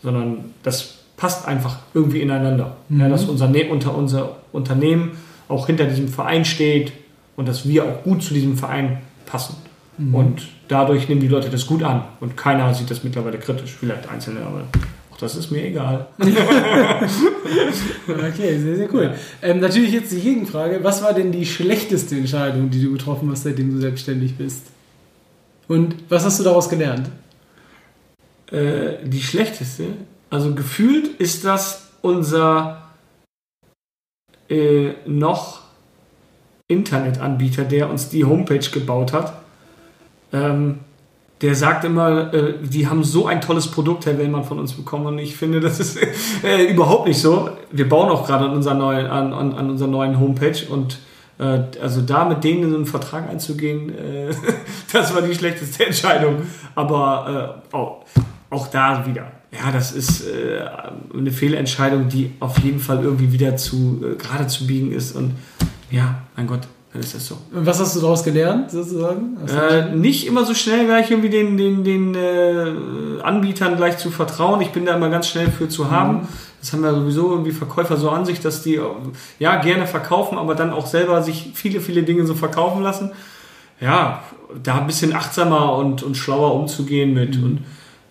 sondern 0.00 0.52
das 0.62 1.01
passt 1.22 1.46
einfach 1.46 1.78
irgendwie 1.94 2.20
ineinander. 2.20 2.76
Mhm. 2.88 3.00
Ja, 3.00 3.08
dass 3.08 3.26
unser, 3.26 3.46
ne-, 3.46 3.70
unter, 3.70 3.96
unser 3.96 4.38
Unternehmen 4.50 5.12
auch 5.46 5.68
hinter 5.68 5.84
diesem 5.84 6.08
Verein 6.08 6.44
steht 6.44 6.92
und 7.36 7.46
dass 7.46 7.68
wir 7.68 7.84
auch 7.84 8.02
gut 8.02 8.24
zu 8.24 8.34
diesem 8.34 8.58
Verein 8.58 8.98
passen. 9.24 9.54
Mhm. 9.98 10.14
Und 10.16 10.48
dadurch 10.66 11.08
nehmen 11.08 11.20
die 11.20 11.28
Leute 11.28 11.48
das 11.48 11.68
gut 11.68 11.84
an. 11.84 12.02
Und 12.18 12.36
keiner 12.36 12.74
sieht 12.74 12.90
das 12.90 13.04
mittlerweile 13.04 13.38
kritisch. 13.38 13.70
Vielleicht 13.70 14.08
Einzelne, 14.08 14.40
aber 14.40 14.64
auch 15.12 15.16
das 15.16 15.36
ist 15.36 15.52
mir 15.52 15.64
egal. 15.64 16.08
okay, 16.18 16.34
sehr, 18.58 18.76
sehr 18.78 18.92
cool. 18.92 19.14
Ähm, 19.42 19.60
natürlich 19.60 19.92
jetzt 19.92 20.10
die 20.10 20.18
Gegenfrage. 20.18 20.82
Was 20.82 21.04
war 21.04 21.14
denn 21.14 21.30
die 21.30 21.46
schlechteste 21.46 22.16
Entscheidung, 22.16 22.68
die 22.68 22.82
du 22.82 22.94
getroffen 22.94 23.30
hast, 23.30 23.44
seitdem 23.44 23.72
du 23.72 23.78
selbstständig 23.78 24.36
bist? 24.36 24.66
Und 25.68 25.94
was 26.08 26.24
hast 26.24 26.40
du 26.40 26.42
daraus 26.42 26.68
gelernt? 26.68 27.10
Äh, 28.50 28.94
die 29.04 29.22
schlechteste? 29.22 29.84
Also 30.32 30.54
gefühlt 30.54 31.08
ist 31.20 31.44
das 31.44 31.90
unser 32.00 32.78
äh, 34.48 34.92
noch 35.06 35.60
Internetanbieter, 36.68 37.64
der 37.64 37.90
uns 37.90 38.08
die 38.08 38.24
Homepage 38.24 38.66
gebaut 38.72 39.12
hat. 39.12 39.34
Ähm, 40.32 40.78
der 41.42 41.54
sagt 41.54 41.84
immer, 41.84 42.32
äh, 42.32 42.54
die 42.62 42.88
haben 42.88 43.04
so 43.04 43.26
ein 43.26 43.42
tolles 43.42 43.70
Produkt, 43.70 44.06
Herr 44.06 44.16
Wellmann, 44.16 44.44
von 44.44 44.58
uns 44.58 44.72
bekommen. 44.72 45.04
Und 45.04 45.18
ich 45.18 45.36
finde, 45.36 45.60
das 45.60 45.78
ist 45.80 45.98
äh, 46.42 46.64
überhaupt 46.64 47.08
nicht 47.08 47.20
so. 47.20 47.50
Wir 47.70 47.86
bauen 47.86 48.08
auch 48.08 48.26
gerade 48.26 48.46
an 48.46 48.52
unserer 48.52 48.74
neuen, 48.74 49.06
an, 49.08 49.34
an, 49.34 49.52
an 49.52 49.68
unserer 49.68 49.90
neuen 49.90 50.18
Homepage 50.18 50.66
und 50.70 50.98
äh, 51.40 51.60
also 51.82 52.00
da 52.00 52.24
mit 52.24 52.42
denen 52.42 52.62
in 52.62 52.74
einen 52.74 52.86
Vertrag 52.86 53.28
einzugehen, 53.28 53.90
äh, 53.98 54.30
das 54.94 55.14
war 55.14 55.20
die 55.20 55.34
schlechteste 55.34 55.84
Entscheidung. 55.84 56.36
Aber 56.74 57.60
äh, 57.70 57.76
auch, 57.76 58.06
auch 58.48 58.68
da 58.68 59.04
wieder. 59.04 59.41
Ja, 59.52 59.70
das 59.70 59.92
ist 59.92 60.26
äh, 60.26 60.62
eine 61.14 61.30
Fehlentscheidung, 61.30 62.08
die 62.08 62.32
auf 62.40 62.58
jeden 62.60 62.80
Fall 62.80 63.04
irgendwie 63.04 63.32
wieder 63.32 63.56
zu 63.56 64.02
äh, 64.02 64.16
gerade 64.16 64.46
zu 64.46 64.66
biegen 64.66 64.92
ist. 64.92 65.14
Und 65.14 65.34
ja, 65.90 66.22
mein 66.36 66.46
Gott, 66.46 66.62
dann 66.92 67.02
ist 67.02 67.14
das 67.14 67.26
so. 67.26 67.36
Und 67.52 67.66
was 67.66 67.78
hast 67.78 67.94
du 67.94 68.00
daraus 68.00 68.24
gelernt, 68.24 68.70
sozusagen? 68.70 69.36
Äh, 69.46 69.94
nicht 69.94 70.26
immer 70.26 70.46
so 70.46 70.54
schnell 70.54 70.86
gleich 70.86 71.10
irgendwie 71.10 71.28
den, 71.28 71.58
den, 71.58 71.84
den 71.84 72.14
äh, 72.14 73.20
Anbietern 73.22 73.76
gleich 73.76 73.98
zu 73.98 74.10
vertrauen. 74.10 74.62
Ich 74.62 74.70
bin 74.70 74.86
da 74.86 74.96
immer 74.96 75.10
ganz 75.10 75.28
schnell 75.28 75.50
für 75.50 75.68
zu 75.68 75.90
haben. 75.90 76.14
Mhm. 76.14 76.28
Das 76.60 76.72
haben 76.72 76.84
ja 76.84 76.94
sowieso 76.94 77.30
irgendwie 77.30 77.50
Verkäufer 77.50 77.98
so 77.98 78.08
an 78.08 78.24
sich, 78.24 78.40
dass 78.40 78.62
die 78.62 78.80
ja 79.38 79.60
gerne 79.60 79.86
verkaufen, 79.86 80.38
aber 80.38 80.54
dann 80.54 80.70
auch 80.70 80.86
selber 80.86 81.22
sich 81.22 81.50
viele, 81.54 81.80
viele 81.80 82.04
Dinge 82.04 82.24
so 82.24 82.34
verkaufen 82.34 82.82
lassen. 82.82 83.10
Ja, 83.80 84.22
da 84.62 84.78
ein 84.78 84.86
bisschen 84.86 85.12
achtsamer 85.12 85.76
und, 85.76 86.02
und 86.02 86.16
schlauer 86.16 86.54
umzugehen 86.54 87.12
mit 87.12 87.36
mhm. 87.36 87.44
und 87.44 87.58
äh, 87.58 87.62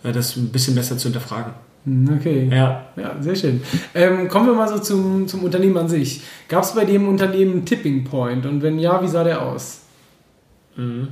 das 0.04 0.36
ein 0.36 0.50
bisschen 0.50 0.76
besser 0.76 0.98
zu 0.98 1.06
hinterfragen. 1.06 1.54
Mhm, 1.86 2.18
okay. 2.20 2.50
Ja. 2.52 2.86
Ja, 2.96 3.16
sehr 3.20 3.36
schön. 3.36 3.62
Ähm, 3.96 4.28
kommen 4.28 4.48
wir 4.48 4.54
mal 4.54 4.68
so 4.68 4.80
zum, 4.80 5.28
zum 5.28 5.44
Unternehmen 5.44 5.78
an 5.78 5.88
sich. 5.88 6.22
Gab 6.48 6.64
es 6.64 6.74
bei 6.74 6.86
dem 6.86 7.08
Unternehmen 7.08 7.54
einen 7.54 7.66
Tipping 7.66 8.04
Point? 8.04 8.46
Und 8.46 8.62
wenn 8.62 8.80
ja, 8.80 9.02
wie 9.02 9.08
sah 9.08 9.24
der 9.24 9.42
aus? 9.42 9.82
Mhm. 10.76 11.10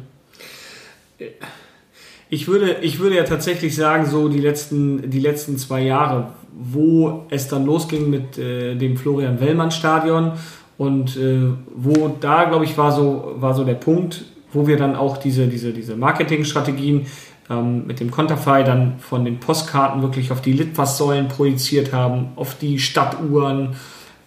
Ich 2.29 2.47
würde, 2.47 2.77
ich 2.81 2.99
würde 2.99 3.15
ja 3.15 3.23
tatsächlich 3.23 3.75
sagen, 3.75 4.05
so 4.05 4.29
die 4.29 4.39
letzten, 4.39 5.09
die 5.09 5.19
letzten 5.19 5.57
zwei 5.57 5.81
Jahre, 5.81 6.31
wo 6.53 7.25
es 7.29 7.47
dann 7.47 7.65
losging 7.65 8.09
mit 8.09 8.37
äh, 8.37 8.75
dem 8.75 8.97
Florian 8.97 9.39
Wellmann 9.39 9.71
Stadion 9.71 10.33
und 10.77 11.17
äh, 11.17 11.47
wo 11.75 12.15
da, 12.21 12.45
glaube 12.45 12.65
ich, 12.65 12.77
war 12.77 12.91
so, 12.91 13.33
war 13.37 13.55
so 13.55 13.63
der 13.63 13.73
Punkt, 13.73 14.23
wo 14.53 14.67
wir 14.67 14.77
dann 14.77 14.95
auch 14.95 15.17
diese, 15.17 15.47
diese, 15.47 15.73
diese 15.73 15.95
Marketingstrategien 15.95 17.07
ähm, 17.49 17.87
mit 17.87 17.99
dem 17.99 18.11
Konterfei 18.11 18.63
dann 18.63 18.99
von 18.99 19.25
den 19.25 19.39
Postkarten 19.39 20.01
wirklich 20.01 20.31
auf 20.31 20.41
die 20.41 20.53
Litfaßsäulen 20.53 21.27
projiziert 21.27 21.93
haben, 21.93 22.29
auf 22.35 22.55
die 22.55 22.79
Stadtuhren, 22.79 23.75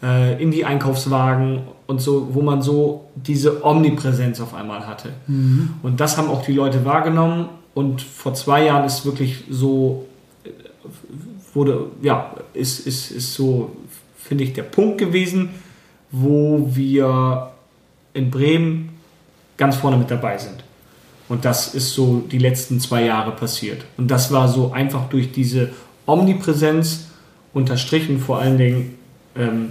äh, 0.02 0.42
in 0.42 0.50
die 0.50 0.64
Einkaufswagen 0.64 1.62
und 1.86 2.00
so, 2.00 2.28
wo 2.32 2.42
man 2.42 2.62
so 2.62 3.08
diese 3.14 3.64
Omnipräsenz 3.64 4.40
auf 4.40 4.54
einmal 4.54 4.86
hatte. 4.86 5.10
Mhm. 5.26 5.74
Und 5.82 6.00
das 6.00 6.18
haben 6.18 6.28
auch 6.28 6.44
die 6.44 6.52
Leute 6.52 6.84
wahrgenommen 6.84 7.48
und 7.74 8.02
vor 8.02 8.34
zwei 8.34 8.64
Jahren 8.64 8.84
ist 8.84 9.04
wirklich 9.04 9.44
so, 9.48 10.06
äh, 10.44 10.50
wurde, 11.54 11.86
ja, 12.02 12.34
ist, 12.54 12.86
ist, 12.86 13.10
ist 13.12 13.34
so, 13.34 13.76
finde 14.16 14.44
ich, 14.44 14.52
der 14.52 14.64
Punkt 14.64 14.98
gewesen, 14.98 15.50
wo 16.10 16.68
wir 16.72 17.52
in 18.14 18.30
Bremen 18.30 18.90
ganz 19.56 19.76
vorne 19.76 19.96
mit 19.96 20.10
dabei 20.10 20.36
sind. 20.38 20.64
Und 21.28 21.44
das 21.44 21.74
ist 21.74 21.94
so 21.94 22.24
die 22.30 22.38
letzten 22.38 22.80
zwei 22.80 23.04
Jahre 23.04 23.32
passiert. 23.32 23.84
Und 23.96 24.10
das 24.10 24.32
war 24.32 24.48
so 24.48 24.72
einfach 24.72 25.08
durch 25.08 25.32
diese 25.32 25.70
Omnipräsenz 26.06 27.06
unterstrichen, 27.54 28.20
vor 28.20 28.38
allen 28.38 28.58
Dingen, 28.58 28.98
ähm, 29.36 29.70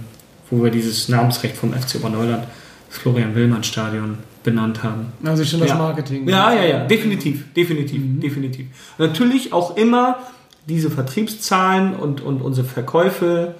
wo 0.50 0.62
wir 0.62 0.70
dieses 0.70 1.08
Namensrecht 1.08 1.56
vom 1.56 1.72
FC 1.72 1.96
Oberneuland, 1.96 2.44
das 2.88 2.98
Florian-Willmann-Stadion, 2.98 4.18
benannt 4.42 4.82
haben. 4.82 5.12
Also 5.24 5.44
schon 5.44 5.60
das 5.60 5.68
ja. 5.70 5.76
Marketing. 5.76 6.28
Ja, 6.28 6.52
ja, 6.52 6.64
ja, 6.64 6.84
definitiv, 6.84 7.52
definitiv, 7.54 8.02
mhm. 8.02 8.20
definitiv. 8.20 8.66
natürlich 8.98 9.52
auch 9.52 9.76
immer 9.76 10.18
diese 10.66 10.90
Vertriebszahlen 10.90 11.94
und, 11.94 12.20
und 12.20 12.42
unsere 12.42 12.66
Verkäufe 12.66 13.54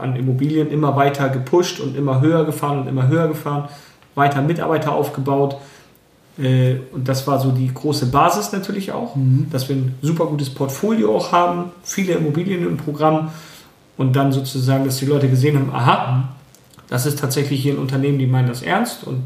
an 0.00 0.16
Immobilien 0.16 0.70
immer 0.70 0.96
weiter 0.96 1.28
gepusht 1.28 1.80
und 1.80 1.96
immer 1.96 2.20
höher 2.20 2.44
gefahren 2.44 2.80
und 2.80 2.88
immer 2.88 3.08
höher 3.08 3.28
gefahren, 3.28 3.68
weiter 4.14 4.42
Mitarbeiter 4.42 4.92
aufgebaut 4.92 5.56
und 6.38 7.08
das 7.08 7.26
war 7.26 7.38
so 7.38 7.50
die 7.50 7.72
große 7.72 8.06
Basis 8.06 8.52
natürlich 8.52 8.92
auch, 8.92 9.16
mhm. 9.16 9.48
dass 9.50 9.68
wir 9.68 9.76
ein 9.76 9.94
super 10.00 10.26
gutes 10.26 10.50
Portfolio 10.50 11.14
auch 11.14 11.30
haben, 11.30 11.72
viele 11.82 12.14
Immobilien 12.14 12.66
im 12.66 12.78
Programm 12.78 13.30
und 13.98 14.16
dann 14.16 14.32
sozusagen, 14.32 14.84
dass 14.84 14.96
die 14.96 15.06
Leute 15.06 15.28
gesehen 15.28 15.58
haben, 15.58 15.70
aha, 15.74 16.28
das 16.88 17.04
ist 17.04 17.18
tatsächlich 17.18 17.62
hier 17.62 17.74
ein 17.74 17.78
Unternehmen, 17.78 18.18
die 18.18 18.26
meinen 18.26 18.48
das 18.48 18.62
ernst 18.62 19.04
und 19.04 19.24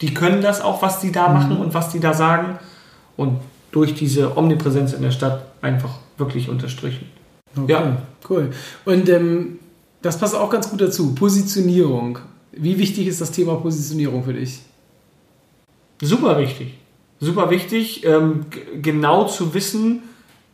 die 0.00 0.14
können 0.14 0.40
das 0.40 0.62
auch, 0.62 0.80
was 0.80 1.00
die 1.00 1.12
da 1.12 1.28
mhm. 1.28 1.34
machen 1.34 1.56
und 1.58 1.74
was 1.74 1.90
die 1.90 2.00
da 2.00 2.14
sagen 2.14 2.58
und 3.16 3.40
durch 3.70 3.94
diese 3.94 4.36
Omnipräsenz 4.36 4.94
in 4.94 5.02
der 5.02 5.10
Stadt 5.10 5.44
einfach 5.60 5.98
wirklich 6.16 6.48
unterstrichen. 6.48 7.06
Okay, 7.56 7.72
ja. 7.72 7.96
cool. 8.30 8.50
Und 8.84 9.08
ähm, 9.08 9.58
das 10.00 10.18
passt 10.18 10.34
auch 10.34 10.48
ganz 10.48 10.70
gut 10.70 10.80
dazu. 10.80 11.14
Positionierung. 11.14 12.18
Wie 12.52 12.78
wichtig 12.78 13.06
ist 13.06 13.20
das 13.20 13.30
Thema 13.30 13.56
Positionierung 13.56 14.24
für 14.24 14.32
dich? 14.32 14.60
Super 16.00 16.38
wichtig. 16.38 16.74
Super 17.20 17.50
wichtig, 17.50 18.04
ähm, 18.04 18.46
genau 18.80 19.26
zu 19.26 19.52
wissen, 19.54 20.02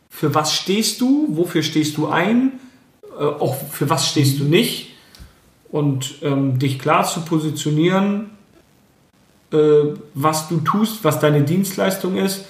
für 0.09 0.33
was 0.33 0.53
stehst 0.53 1.01
du, 1.01 1.27
wofür 1.29 1.61
stehst 1.61 1.97
du 1.97 2.07
ein, 2.07 2.53
äh, 3.19 3.23
auch 3.23 3.55
für 3.55 3.89
was 3.89 4.07
stehst 4.07 4.39
du 4.39 4.45
nicht 4.45 4.93
und 5.69 6.15
ähm, 6.23 6.57
dich 6.57 6.79
klar 6.79 7.05
zu 7.05 7.21
positionieren, 7.21 8.31
äh, 9.51 9.57
was 10.13 10.47
du 10.47 10.61
tust, 10.61 11.03
was 11.03 11.19
deine 11.19 11.43
Dienstleistung 11.43 12.17
ist 12.17 12.45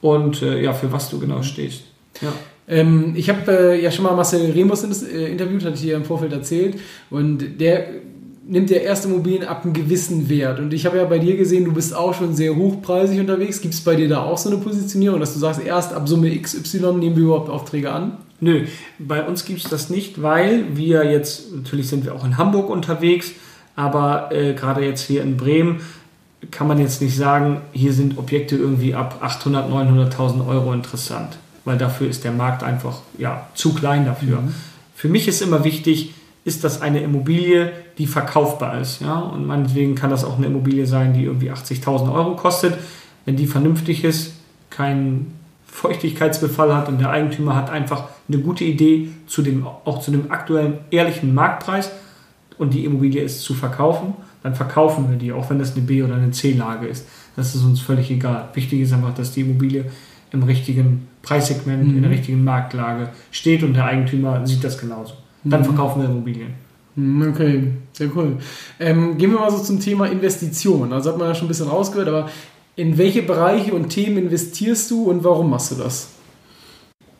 und 0.00 0.40
äh, 0.40 0.62
ja, 0.62 0.72
für 0.72 0.90
was 0.90 1.10
du 1.10 1.18
genau 1.18 1.42
stehst. 1.42 1.82
Ja. 2.22 2.32
Ähm, 2.68 3.14
ich 3.16 3.28
habe 3.28 3.74
äh, 3.74 3.82
ja 3.82 3.90
schon 3.90 4.04
mal 4.04 4.14
Marcel 4.14 4.52
Remus 4.52 4.84
äh, 4.84 5.30
interviewt, 5.30 5.64
hatte 5.64 5.74
ich 5.74 5.82
hier 5.82 5.96
im 5.96 6.04
Vorfeld 6.04 6.32
erzählt 6.32 6.78
und 7.10 7.60
der 7.60 7.88
nimmt 8.46 8.70
der 8.70 8.82
erste 8.82 9.08
Immobilien 9.08 9.44
ab 9.44 9.64
einem 9.64 9.72
gewissen 9.72 10.28
Wert. 10.28 10.58
Und 10.58 10.72
ich 10.72 10.86
habe 10.86 10.96
ja 10.96 11.04
bei 11.04 11.18
dir 11.18 11.36
gesehen, 11.36 11.64
du 11.64 11.72
bist 11.72 11.94
auch 11.94 12.14
schon 12.14 12.34
sehr 12.34 12.56
hochpreisig 12.56 13.20
unterwegs. 13.20 13.60
Gibt 13.60 13.74
es 13.74 13.80
bei 13.80 13.94
dir 13.94 14.08
da 14.08 14.22
auch 14.22 14.38
so 14.38 14.50
eine 14.50 14.58
Positionierung, 14.58 15.20
dass 15.20 15.34
du 15.34 15.38
sagst, 15.38 15.64
erst 15.64 15.92
ab 15.92 16.08
Summe 16.08 16.36
XY 16.36 16.94
nehmen 16.94 17.16
wir 17.16 17.24
überhaupt 17.24 17.50
Aufträge 17.50 17.92
an? 17.92 18.16
Nö, 18.40 18.64
bei 18.98 19.22
uns 19.22 19.44
gibt 19.44 19.62
es 19.62 19.70
das 19.70 19.90
nicht, 19.90 20.22
weil 20.22 20.64
wir 20.74 21.10
jetzt, 21.10 21.54
natürlich 21.54 21.88
sind 21.88 22.04
wir 22.04 22.14
auch 22.14 22.24
in 22.24 22.38
Hamburg 22.38 22.70
unterwegs, 22.70 23.32
aber 23.76 24.32
äh, 24.32 24.54
gerade 24.54 24.82
jetzt 24.82 25.02
hier 25.02 25.22
in 25.22 25.36
Bremen 25.36 25.80
kann 26.50 26.66
man 26.66 26.78
jetzt 26.78 27.02
nicht 27.02 27.14
sagen, 27.14 27.60
hier 27.72 27.92
sind 27.92 28.16
Objekte 28.16 28.56
irgendwie 28.56 28.94
ab 28.94 29.22
800.000, 29.22 30.10
900.000 30.10 30.46
Euro 30.48 30.72
interessant, 30.72 31.36
weil 31.66 31.76
dafür 31.76 32.08
ist 32.08 32.24
der 32.24 32.32
Markt 32.32 32.62
einfach 32.62 33.00
ja, 33.18 33.46
zu 33.54 33.74
klein 33.74 34.06
dafür. 34.06 34.40
Mhm. 34.40 34.54
Für 34.94 35.08
mich 35.08 35.28
ist 35.28 35.42
immer 35.42 35.64
wichtig, 35.64 36.14
ist 36.44 36.64
das 36.64 36.80
eine 36.80 37.00
Immobilie, 37.00 37.72
die 37.98 38.06
verkaufbar 38.06 38.80
ist. 38.80 39.00
Ja? 39.00 39.18
Und 39.18 39.46
meinetwegen 39.46 39.94
kann 39.94 40.10
das 40.10 40.24
auch 40.24 40.38
eine 40.38 40.46
Immobilie 40.46 40.86
sein, 40.86 41.12
die 41.12 41.24
irgendwie 41.24 41.50
80.000 41.50 42.12
Euro 42.12 42.36
kostet. 42.36 42.78
Wenn 43.24 43.36
die 43.36 43.46
vernünftig 43.46 44.04
ist, 44.04 44.34
keinen 44.70 45.38
Feuchtigkeitsbefall 45.66 46.74
hat 46.74 46.88
und 46.88 47.00
der 47.00 47.10
Eigentümer 47.10 47.54
hat 47.54 47.70
einfach 47.70 48.08
eine 48.28 48.38
gute 48.38 48.64
Idee 48.64 49.10
zu 49.26 49.42
dem, 49.42 49.66
auch 49.66 50.00
zu 50.00 50.10
dem 50.10 50.30
aktuellen 50.30 50.78
ehrlichen 50.90 51.34
Marktpreis 51.34 51.90
und 52.58 52.74
die 52.74 52.84
Immobilie 52.84 53.22
ist 53.22 53.42
zu 53.42 53.54
verkaufen, 53.54 54.14
dann 54.42 54.54
verkaufen 54.54 55.10
wir 55.10 55.16
die, 55.16 55.32
auch 55.32 55.50
wenn 55.50 55.58
das 55.58 55.74
eine 55.74 55.82
B- 55.82 56.02
oder 56.02 56.14
eine 56.14 56.30
C-Lage 56.30 56.86
ist. 56.86 57.06
Das 57.36 57.54
ist 57.54 57.62
uns 57.62 57.80
völlig 57.80 58.10
egal. 58.10 58.48
Wichtig 58.54 58.80
ist 58.80 58.92
einfach, 58.92 59.14
dass 59.14 59.32
die 59.32 59.42
Immobilie 59.42 59.84
im 60.32 60.42
richtigen 60.42 61.08
Preissegment, 61.22 61.88
mhm. 61.88 61.96
in 61.96 62.02
der 62.02 62.10
richtigen 62.10 62.44
Marktlage 62.44 63.10
steht 63.30 63.62
und 63.62 63.74
der 63.74 63.84
Eigentümer 63.84 64.46
sieht 64.46 64.64
das 64.64 64.78
genauso. 64.78 65.14
Dann 65.44 65.60
mhm. 65.60 65.64
verkaufen 65.64 66.02
wir 66.02 66.08
Immobilien. 66.08 66.54
Mhm, 66.96 67.30
okay, 67.30 67.72
sehr 67.92 68.10
cool. 68.16 68.36
Ähm, 68.78 69.16
gehen 69.16 69.30
wir 69.32 69.38
mal 69.38 69.50
so 69.50 69.58
zum 69.58 69.80
Thema 69.80 70.06
Investition. 70.06 70.92
Also 70.92 71.10
hat 71.10 71.18
man 71.18 71.28
ja 71.28 71.34
schon 71.34 71.46
ein 71.46 71.48
bisschen 71.48 71.68
rausgehört, 71.68 72.08
aber 72.08 72.28
in 72.76 72.98
welche 72.98 73.22
Bereiche 73.22 73.74
und 73.74 73.88
Themen 73.88 74.18
investierst 74.18 74.90
du 74.90 75.04
und 75.04 75.24
warum 75.24 75.50
machst 75.50 75.72
du 75.72 75.76
das? 75.76 76.08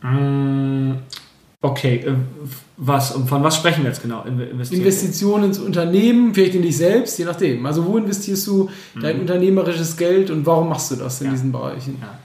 Mm, 0.02 0.92
okay, 1.60 1.96
äh, 1.96 2.14
was, 2.76 3.10
von 3.10 3.42
was 3.42 3.56
sprechen 3.56 3.82
wir 3.82 3.90
jetzt 3.90 4.02
genau? 4.02 4.24
Investitionen 4.24 5.44
ins 5.44 5.58
Unternehmen, 5.58 6.34
vielleicht 6.34 6.54
in 6.54 6.62
dich 6.62 6.76
selbst, 6.76 7.18
je 7.18 7.26
nachdem. 7.26 7.64
Also 7.66 7.84
wo 7.84 7.98
investierst 7.98 8.46
du 8.46 8.70
dein 9.00 9.16
mhm. 9.16 9.22
unternehmerisches 9.22 9.96
Geld 9.96 10.30
und 10.30 10.46
warum 10.46 10.70
machst 10.70 10.90
du 10.90 10.96
das 10.96 11.20
in 11.20 11.26
ja. 11.26 11.32
diesen 11.32 11.52
Bereichen? 11.52 11.98
Ja. 12.00 12.18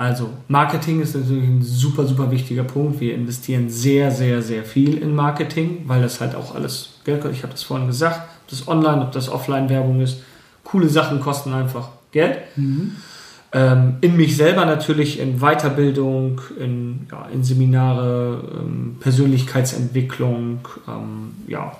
Also 0.00 0.30
Marketing 0.48 1.02
ist 1.02 1.14
natürlich 1.14 1.44
ein 1.44 1.62
super, 1.62 2.06
super 2.06 2.30
wichtiger 2.30 2.64
Punkt. 2.64 3.00
Wir 3.00 3.14
investieren 3.14 3.68
sehr, 3.68 4.10
sehr, 4.10 4.40
sehr 4.40 4.64
viel 4.64 4.96
in 4.96 5.14
Marketing, 5.14 5.82
weil 5.88 6.00
das 6.00 6.22
halt 6.22 6.34
auch 6.34 6.54
alles 6.54 6.94
Geld 7.04 7.20
kostet. 7.20 7.36
Ich 7.36 7.42
habe 7.42 7.52
das 7.52 7.64
vorhin 7.64 7.86
gesagt, 7.86 8.18
ob 8.40 8.48
das 8.48 8.66
Online, 8.66 9.02
ob 9.02 9.12
das 9.12 9.28
Offline-Werbung 9.28 10.00
ist. 10.00 10.22
Coole 10.64 10.88
Sachen 10.88 11.20
kosten 11.20 11.52
einfach 11.52 11.90
Geld. 12.12 12.38
Mhm. 12.56 12.92
Ähm, 13.52 13.96
in 14.00 14.16
mich 14.16 14.38
selber 14.38 14.64
natürlich 14.64 15.20
in 15.20 15.40
Weiterbildung, 15.40 16.40
in, 16.58 17.06
ja, 17.12 17.26
in 17.30 17.44
Seminare, 17.44 18.42
ähm, 18.58 18.96
Persönlichkeitsentwicklung. 19.00 20.60
Ähm, 20.88 21.34
ja, 21.46 21.76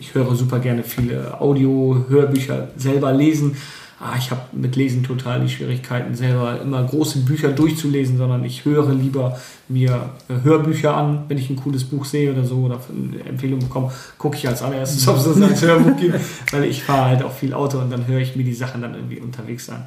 ich 0.00 0.14
höre 0.14 0.34
super 0.34 0.58
gerne 0.58 0.82
viele 0.82 1.40
Audio, 1.40 2.04
Hörbücher 2.08 2.68
selber 2.76 3.12
lesen 3.12 3.56
ah, 4.00 4.14
ich 4.18 4.30
habe 4.30 4.40
mit 4.52 4.76
Lesen 4.76 5.04
total 5.04 5.40
die 5.40 5.48
Schwierigkeiten, 5.48 6.14
selber 6.14 6.60
immer 6.60 6.82
große 6.82 7.20
Bücher 7.20 7.50
durchzulesen, 7.50 8.16
sondern 8.16 8.42
ich 8.44 8.64
höre 8.64 8.92
lieber 8.92 9.38
mir 9.68 10.10
äh, 10.28 10.42
Hörbücher 10.42 10.96
an, 10.96 11.24
wenn 11.28 11.38
ich 11.38 11.50
ein 11.50 11.56
cooles 11.56 11.84
Buch 11.84 12.04
sehe 12.06 12.32
oder 12.32 12.44
so 12.44 12.56
oder 12.62 12.80
eine 12.88 13.28
Empfehlung 13.28 13.60
bekomme, 13.60 13.92
gucke 14.18 14.36
ich 14.36 14.48
als 14.48 14.62
allererstes, 14.62 15.06
ob 15.08 15.18
es 15.18 15.24
das 15.24 15.40
als 15.40 15.62
Hörbuch 15.62 15.96
gibt, 15.96 16.18
weil 16.52 16.64
ich 16.64 16.82
fahre 16.82 17.10
halt 17.10 17.22
auch 17.22 17.32
viel 17.32 17.52
Auto 17.52 17.78
und 17.78 17.90
dann 17.90 18.06
höre 18.06 18.20
ich 18.20 18.34
mir 18.36 18.44
die 18.44 18.54
Sachen 18.54 18.80
dann 18.80 18.94
irgendwie 18.94 19.20
unterwegs 19.20 19.68
an. 19.68 19.86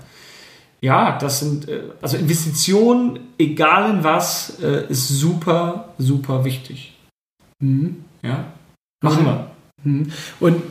Ja, 0.80 1.18
das 1.18 1.40
sind, 1.40 1.68
äh, 1.68 1.82
also 2.02 2.18
Investitionen, 2.18 3.20
egal 3.40 3.90
in 3.90 4.04
was, 4.04 4.60
äh, 4.62 4.86
ist 4.90 5.08
super, 5.08 5.94
super 5.98 6.46
wichtig. 6.46 6.94
Mhm. 7.60 8.04
Ja, 8.22 8.46
machen 9.02 9.26
wir. 9.26 9.53
Mhm. 9.84 10.08
Und 10.40 10.62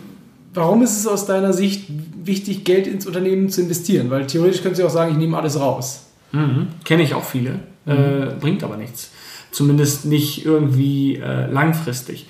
warum 0.54 0.82
ist 0.82 0.96
es 0.96 1.06
aus 1.06 1.26
deiner 1.26 1.52
Sicht 1.52 1.86
wichtig, 2.24 2.64
Geld 2.64 2.86
ins 2.86 3.06
Unternehmen 3.06 3.48
zu 3.48 3.62
investieren? 3.62 4.10
Weil 4.10 4.26
theoretisch 4.26 4.62
könntest 4.62 4.82
du 4.82 4.86
auch 4.86 4.90
sagen, 4.90 5.12
ich 5.12 5.18
nehme 5.18 5.36
alles 5.36 5.58
raus. 5.58 6.06
Mhm. 6.32 6.68
Kenne 6.84 7.02
ich 7.02 7.14
auch 7.14 7.24
viele, 7.24 7.60
äh, 7.86 8.34
bringt 8.40 8.64
aber 8.64 8.76
nichts. 8.76 9.10
Zumindest 9.50 10.06
nicht 10.06 10.46
irgendwie 10.46 11.16
äh, 11.16 11.50
langfristig. 11.50 12.26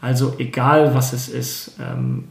Also 0.00 0.34
egal, 0.38 0.94
was 0.94 1.12
es 1.12 1.28
ist. 1.28 1.76
Ähm, 1.80 2.24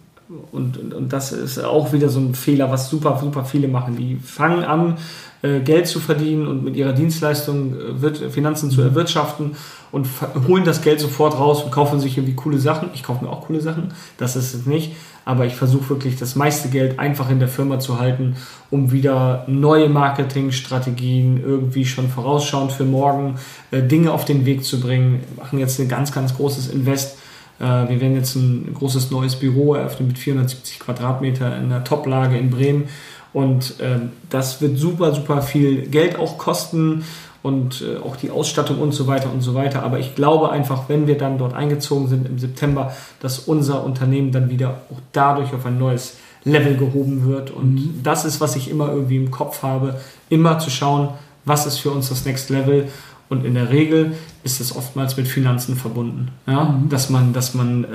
und, 0.52 0.78
und, 0.78 0.94
und 0.94 1.14
das 1.14 1.32
ist 1.32 1.64
auch 1.64 1.94
wieder 1.94 2.10
so 2.10 2.20
ein 2.20 2.36
Fehler, 2.36 2.72
was 2.72 2.90
super, 2.90 3.18
super 3.22 3.46
viele 3.46 3.68
machen. 3.68 3.96
Die 3.96 4.16
fangen 4.16 4.64
an, 4.64 4.98
äh, 5.44 5.60
Geld 5.60 5.88
zu 5.88 6.00
verdienen 6.00 6.48
und 6.48 6.64
mit 6.64 6.76
ihrer 6.76 6.94
Dienstleistung 6.94 7.74
äh, 7.74 8.02
wird, 8.02 8.18
Finanzen 8.18 8.72
zu 8.72 8.82
erwirtschaften 8.82 9.56
und 9.92 10.08
holen 10.48 10.64
das 10.64 10.82
Geld 10.82 11.00
sofort 11.00 11.38
raus 11.38 11.64
und 11.64 11.72
kaufen 11.72 12.00
sich 12.00 12.18
irgendwie 12.18 12.36
coole 12.36 12.60
Sachen. 12.60 12.90
Ich 12.94 13.04
kaufe 13.04 13.24
mir 13.26 13.30
auch 13.30 13.48
coole 13.48 13.62
Sachen, 13.62 13.94
das 14.18 14.36
ist 14.36 14.54
es 14.54 14.66
nicht. 14.66 14.94
Aber 15.26 15.46
ich 15.46 15.56
versuche 15.56 15.90
wirklich 15.90 16.18
das 16.18 16.36
meiste 16.36 16.68
Geld 16.68 17.00
einfach 17.00 17.30
in 17.30 17.40
der 17.40 17.48
Firma 17.48 17.80
zu 17.80 17.98
halten, 17.98 18.36
um 18.70 18.92
wieder 18.92 19.46
neue 19.48 19.88
Marketingstrategien 19.88 21.42
irgendwie 21.42 21.86
schon 21.86 22.10
vorausschauend 22.10 22.74
für 22.74 22.84
morgen 22.84 23.36
äh, 23.72 23.82
Dinge 23.82 24.12
auf 24.12 24.26
den 24.26 24.46
Weg 24.46 24.66
zu 24.66 24.82
bringen. 24.82 25.22
Wir 25.36 25.44
machen 25.44 25.60
jetzt 25.60 25.80
ein 25.80 25.88
ganz, 25.88 26.12
ganz 26.12 26.36
großes 26.36 26.68
Invest 26.68 27.18
wir 27.60 28.02
werden 28.02 28.16
jetzt 28.16 28.36
ein 28.36 28.74
großes 28.74 29.12
neues 29.12 29.36
Büro 29.36 29.76
eröffnen 29.76 30.08
mit 30.08 30.18
470 30.18 30.80
Quadratmeter 30.80 31.56
in 31.58 31.70
der 31.70 31.84
Toplage 31.84 32.38
in 32.38 32.50
Bremen. 32.50 32.90
Und 33.32 33.76
ähm, 33.82 34.12
das 34.30 34.62
wird 34.62 34.78
super, 34.78 35.14
super 35.14 35.42
viel 35.42 35.88
Geld 35.88 36.18
auch 36.20 36.38
kosten 36.38 37.04
und 37.42 37.82
äh, 37.84 37.98
auch 37.98 38.16
die 38.16 38.32
Ausstattung 38.32 38.80
und 38.80 38.94
so 38.94 39.08
weiter 39.08 39.32
und 39.32 39.42
so 39.42 39.54
weiter. 39.54 39.84
Aber 39.84 40.00
ich 40.00 40.16
glaube 40.16 40.50
einfach, 40.52 40.88
wenn 40.88 41.08
wir 41.08 41.18
dann 41.18 41.38
dort 41.38 41.54
eingezogen 41.54 42.08
sind 42.08 42.28
im 42.28 42.40
September, 42.40 42.94
dass 43.20 43.40
unser 43.40 43.84
Unternehmen 43.84 44.32
dann 44.32 44.50
wieder 44.50 44.82
auch 44.92 45.00
dadurch 45.12 45.54
auf 45.54 45.66
ein 45.66 45.78
neues 45.78 46.18
Level 46.46 46.78
gehoben 46.78 47.26
wird. 47.26 47.52
Und 47.52 47.76
mhm. 47.76 48.00
das 48.04 48.24
ist, 48.26 48.40
was 48.40 48.56
ich 48.56 48.70
immer 48.70 48.90
irgendwie 48.90 49.18
im 49.18 49.32
Kopf 49.32 49.64
habe, 49.64 50.00
immer 50.30 50.60
zu 50.60 50.70
schauen, 50.70 51.10
was 51.46 51.66
ist 51.66 51.80
für 51.80 51.92
uns 51.92 52.10
das 52.10 52.26
Next 52.26 52.50
Level 52.50 52.88
und 53.30 53.46
in 53.46 53.56
der 53.56 53.70
Regel 53.70 54.14
ist 54.44 54.60
es 54.60 54.76
oftmals 54.76 55.18
mit 55.18 55.28
Finanzen 55.28 55.76
verbunden. 55.76 56.30
Ja? 56.46 56.66
Mhm. 56.66 56.90
Dass 56.90 57.10
man, 57.10 57.34
dass 57.34 57.54
man 57.54 57.84
äh, 57.84 57.88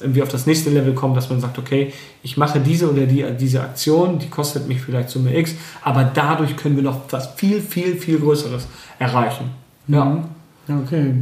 irgendwie 0.00 0.22
auf 0.22 0.28
das 0.28 0.46
nächste 0.46 0.70
Level 0.70 0.94
kommt, 0.94 1.16
dass 1.16 1.30
man 1.30 1.40
sagt, 1.40 1.58
okay, 1.58 1.92
ich 2.22 2.36
mache 2.36 2.60
diese 2.60 2.90
oder 2.90 3.06
die, 3.06 3.24
diese 3.38 3.62
Aktion, 3.62 4.18
die 4.18 4.28
kostet 4.28 4.68
mich 4.68 4.80
vielleicht 4.80 5.10
Summe 5.10 5.36
X, 5.36 5.54
aber 5.82 6.04
dadurch 6.04 6.56
können 6.56 6.76
wir 6.76 6.82
noch 6.82 7.00
was 7.10 7.28
viel, 7.36 7.60
viel, 7.60 7.96
viel 7.96 8.18
Größeres 8.18 8.66
erreichen. 8.98 9.50
Ja. 9.88 10.04
Mhm. 10.04 10.82
Okay. 10.82 11.14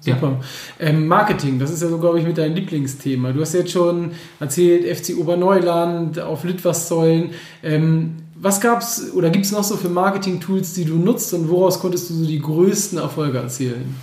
Super. 0.00 0.38
Ja. 0.78 0.88
Ähm, 0.88 1.08
Marketing, 1.08 1.58
das 1.58 1.70
ist 1.70 1.82
ja 1.82 1.88
so, 1.88 1.98
glaube 1.98 2.20
ich, 2.20 2.26
mit 2.26 2.38
deinem 2.38 2.54
Lieblingsthema. 2.54 3.32
Du 3.32 3.40
hast 3.40 3.54
jetzt 3.54 3.72
schon 3.72 4.12
erzählt, 4.38 4.84
FC 4.96 5.18
Oberneuland, 5.18 6.20
auf 6.20 6.44
Litwassäulen. 6.44 7.30
Ähm, 7.62 8.14
was 8.38 8.60
gab 8.60 8.82
es 8.82 9.12
oder 9.12 9.30
gibt 9.30 9.46
es 9.46 9.52
noch 9.52 9.64
so 9.64 9.76
für 9.76 9.88
Marketing-Tools, 9.88 10.74
die 10.74 10.84
du 10.84 10.96
nutzt 10.96 11.32
und 11.32 11.48
woraus 11.48 11.80
konntest 11.80 12.10
du 12.10 12.14
so 12.14 12.26
die 12.26 12.40
größten 12.40 12.98
Erfolge 12.98 13.38
erzielen? 13.38 13.96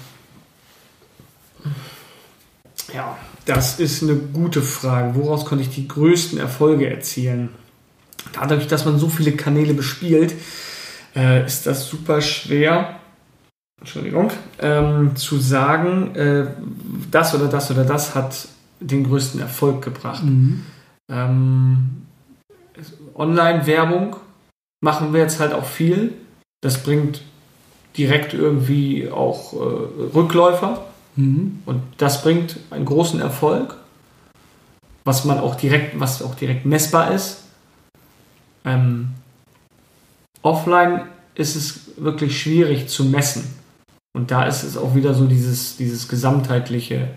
Ja, 2.93 3.17
das 3.45 3.79
ist 3.79 4.03
eine 4.03 4.15
gute 4.15 4.61
Frage. 4.61 5.15
Woraus 5.15 5.45
konnte 5.45 5.63
ich 5.63 5.69
die 5.69 5.87
größten 5.87 6.39
Erfolge 6.39 6.89
erzielen? 6.89 7.49
Dadurch, 8.33 8.67
dass 8.67 8.85
man 8.85 8.99
so 8.99 9.09
viele 9.09 9.33
Kanäle 9.33 9.73
bespielt, 9.73 10.33
äh, 11.15 11.45
ist 11.45 11.65
das 11.65 11.87
super 11.87 12.21
schwer, 12.21 12.99
Entschuldigung, 13.79 14.31
ähm, 14.59 15.15
zu 15.15 15.37
sagen, 15.39 16.15
äh, 16.15 16.47
das 17.11 17.35
oder 17.35 17.47
das 17.47 17.69
oder 17.69 17.83
das 17.83 18.15
hat 18.15 18.47
den 18.79 19.03
größten 19.03 19.39
Erfolg 19.39 19.83
gebracht. 19.83 20.23
Mhm. 20.23 20.63
Ähm, 21.09 22.03
Online-Werbung 23.15 24.15
machen 24.83 25.13
wir 25.13 25.21
jetzt 25.21 25.39
halt 25.39 25.53
auch 25.53 25.65
viel. 25.65 26.13
Das 26.61 26.83
bringt 26.83 27.21
direkt 27.97 28.33
irgendwie 28.33 29.09
auch 29.09 29.53
äh, 29.53 30.13
Rückläufer. 30.13 30.85
Mhm. 31.15 31.61
Und 31.65 31.81
das 31.97 32.21
bringt 32.21 32.59
einen 32.69 32.85
großen 32.85 33.21
Erfolg, 33.21 33.77
was 35.05 35.23
man 35.23 35.39
auch 35.39 35.55
direkt, 35.55 35.99
was 35.99 36.21
auch 36.21 36.35
direkt 36.35 36.65
messbar 36.65 37.13
ist. 37.13 37.43
Ähm, 38.65 39.13
offline 40.41 41.03
ist 41.35 41.55
es 41.55 41.91
wirklich 41.97 42.39
schwierig 42.39 42.87
zu 42.89 43.05
messen. 43.05 43.55
Und 44.15 44.31
da 44.31 44.45
ist 44.45 44.63
es 44.63 44.75
auch 44.75 44.95
wieder 44.95 45.13
so 45.13 45.27
dieses, 45.27 45.77
dieses 45.77 46.09
gesamtheitliche, 46.09 47.07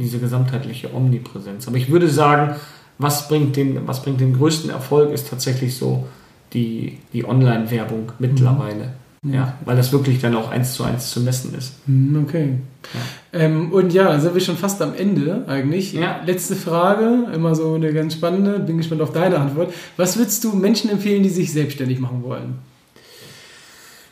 diese 0.00 0.20
gesamtheitliche 0.20 0.94
Omnipräsenz. 0.94 1.66
Aber 1.66 1.76
ich 1.76 1.90
würde 1.90 2.08
sagen, 2.08 2.54
was 2.98 3.28
bringt 3.28 3.56
den, 3.56 3.88
was 3.88 4.02
bringt 4.02 4.20
den 4.20 4.36
größten 4.36 4.70
Erfolg, 4.70 5.10
ist 5.10 5.28
tatsächlich 5.28 5.76
so 5.76 6.06
die, 6.52 6.98
die 7.12 7.24
Online-Werbung 7.24 8.12
mittlerweile. 8.18 8.92
Mhm. 9.22 9.34
Ja, 9.34 9.54
weil 9.66 9.76
das 9.76 9.92
wirklich 9.92 10.20
dann 10.20 10.34
auch 10.34 10.50
eins 10.50 10.74
zu 10.74 10.84
eins 10.84 11.10
zu 11.10 11.20
messen 11.20 11.54
ist. 11.54 11.74
Mhm, 11.86 12.24
okay. 12.24 12.54
Ja. 12.94 13.40
Ähm, 13.40 13.70
und 13.70 13.92
ja, 13.92 14.04
dann 14.04 14.20
sind 14.20 14.32
wir 14.32 14.40
schon 14.40 14.56
fast 14.56 14.80
am 14.80 14.94
Ende 14.94 15.44
eigentlich. 15.46 15.92
Ja. 15.92 16.20
Letzte 16.24 16.56
Frage, 16.56 17.28
immer 17.34 17.54
so 17.54 17.74
eine 17.74 17.92
ganz 17.92 18.14
spannende, 18.14 18.58
bin 18.60 18.78
gespannt 18.78 19.02
auf 19.02 19.12
deine 19.12 19.38
Antwort. 19.38 19.74
Was 19.98 20.16
würdest 20.16 20.42
du 20.44 20.54
Menschen 20.54 20.90
empfehlen, 20.90 21.22
die 21.22 21.28
sich 21.28 21.52
selbstständig 21.52 22.00
machen 22.00 22.22
wollen? 22.22 22.58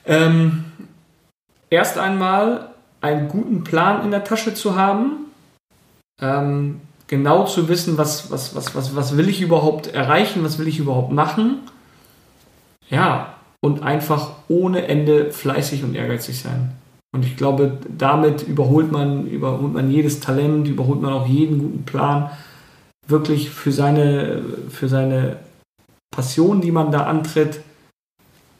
Ähm, 0.04 0.64
erst 1.70 1.96
einmal 1.98 2.70
einen 3.00 3.28
guten 3.28 3.64
Plan 3.64 4.04
in 4.04 4.10
der 4.10 4.24
Tasche 4.24 4.52
zu 4.52 4.76
haben. 4.76 5.26
Ähm, 6.20 6.80
genau 7.06 7.46
zu 7.46 7.68
wissen, 7.68 7.96
was, 7.96 8.30
was, 8.30 8.54
was, 8.54 8.74
was, 8.74 8.94
was 8.94 9.16
will 9.16 9.28
ich 9.28 9.40
überhaupt 9.40 9.86
erreichen, 9.86 10.44
was 10.44 10.58
will 10.58 10.68
ich 10.68 10.78
überhaupt 10.78 11.12
machen. 11.12 11.60
Ja, 12.90 13.34
und 13.60 13.82
einfach 13.82 14.30
ohne 14.48 14.86
Ende 14.86 15.32
fleißig 15.32 15.82
und 15.82 15.94
ehrgeizig 15.94 16.40
sein. 16.40 16.72
Und 17.14 17.24
ich 17.24 17.36
glaube, 17.36 17.78
damit 17.96 18.42
überholt 18.42 18.92
man, 18.92 19.26
überholt 19.26 19.72
man 19.72 19.90
jedes 19.90 20.20
Talent, 20.20 20.68
überholt 20.68 21.00
man 21.00 21.12
auch 21.12 21.26
jeden 21.26 21.58
guten 21.58 21.84
Plan. 21.84 22.30
Wirklich 23.06 23.50
für 23.50 23.72
seine, 23.72 24.42
für 24.68 24.88
seine 24.88 25.36
Passion, 26.14 26.60
die 26.60 26.70
man 26.70 26.92
da 26.92 27.04
antritt, 27.04 27.60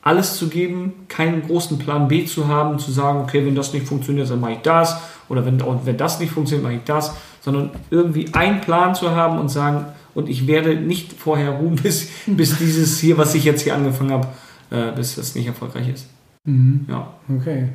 alles 0.02 0.36
zu 0.36 0.48
geben, 0.48 1.06
keinen 1.08 1.46
großen 1.46 1.78
Plan 1.78 2.08
B 2.08 2.24
zu 2.24 2.48
haben, 2.48 2.78
zu 2.78 2.90
sagen, 2.90 3.20
okay, 3.20 3.44
wenn 3.44 3.54
das 3.54 3.74
nicht 3.74 3.86
funktioniert, 3.86 4.30
dann 4.30 4.40
mache 4.40 4.52
ich 4.52 4.62
das. 4.62 4.96
Oder 5.28 5.44
wenn, 5.44 5.62
wenn 5.84 5.96
das 5.98 6.18
nicht 6.18 6.32
funktioniert, 6.32 6.64
mache 6.64 6.76
ich 6.76 6.84
das 6.84 7.14
sondern 7.40 7.70
irgendwie 7.90 8.32
einen 8.34 8.60
Plan 8.60 8.94
zu 8.94 9.14
haben 9.14 9.38
und 9.38 9.48
sagen, 9.48 9.86
und 10.18 10.28
ich 10.28 10.48
werde 10.48 10.74
nicht 10.74 11.12
vorher 11.12 11.50
ruhen, 11.50 11.76
bis, 11.82 12.08
bis 12.26 12.58
dieses 12.58 12.98
hier, 12.98 13.16
was 13.16 13.34
ich 13.36 13.44
jetzt 13.44 13.62
hier 13.62 13.74
angefangen 13.74 14.10
habe, 14.10 14.28
äh, 14.70 14.90
bis 14.94 15.14
das 15.14 15.36
nicht 15.36 15.46
erfolgreich 15.46 15.88
ist. 15.88 16.08
Mhm. 16.44 16.86
Ja. 16.88 17.14
Okay. 17.36 17.68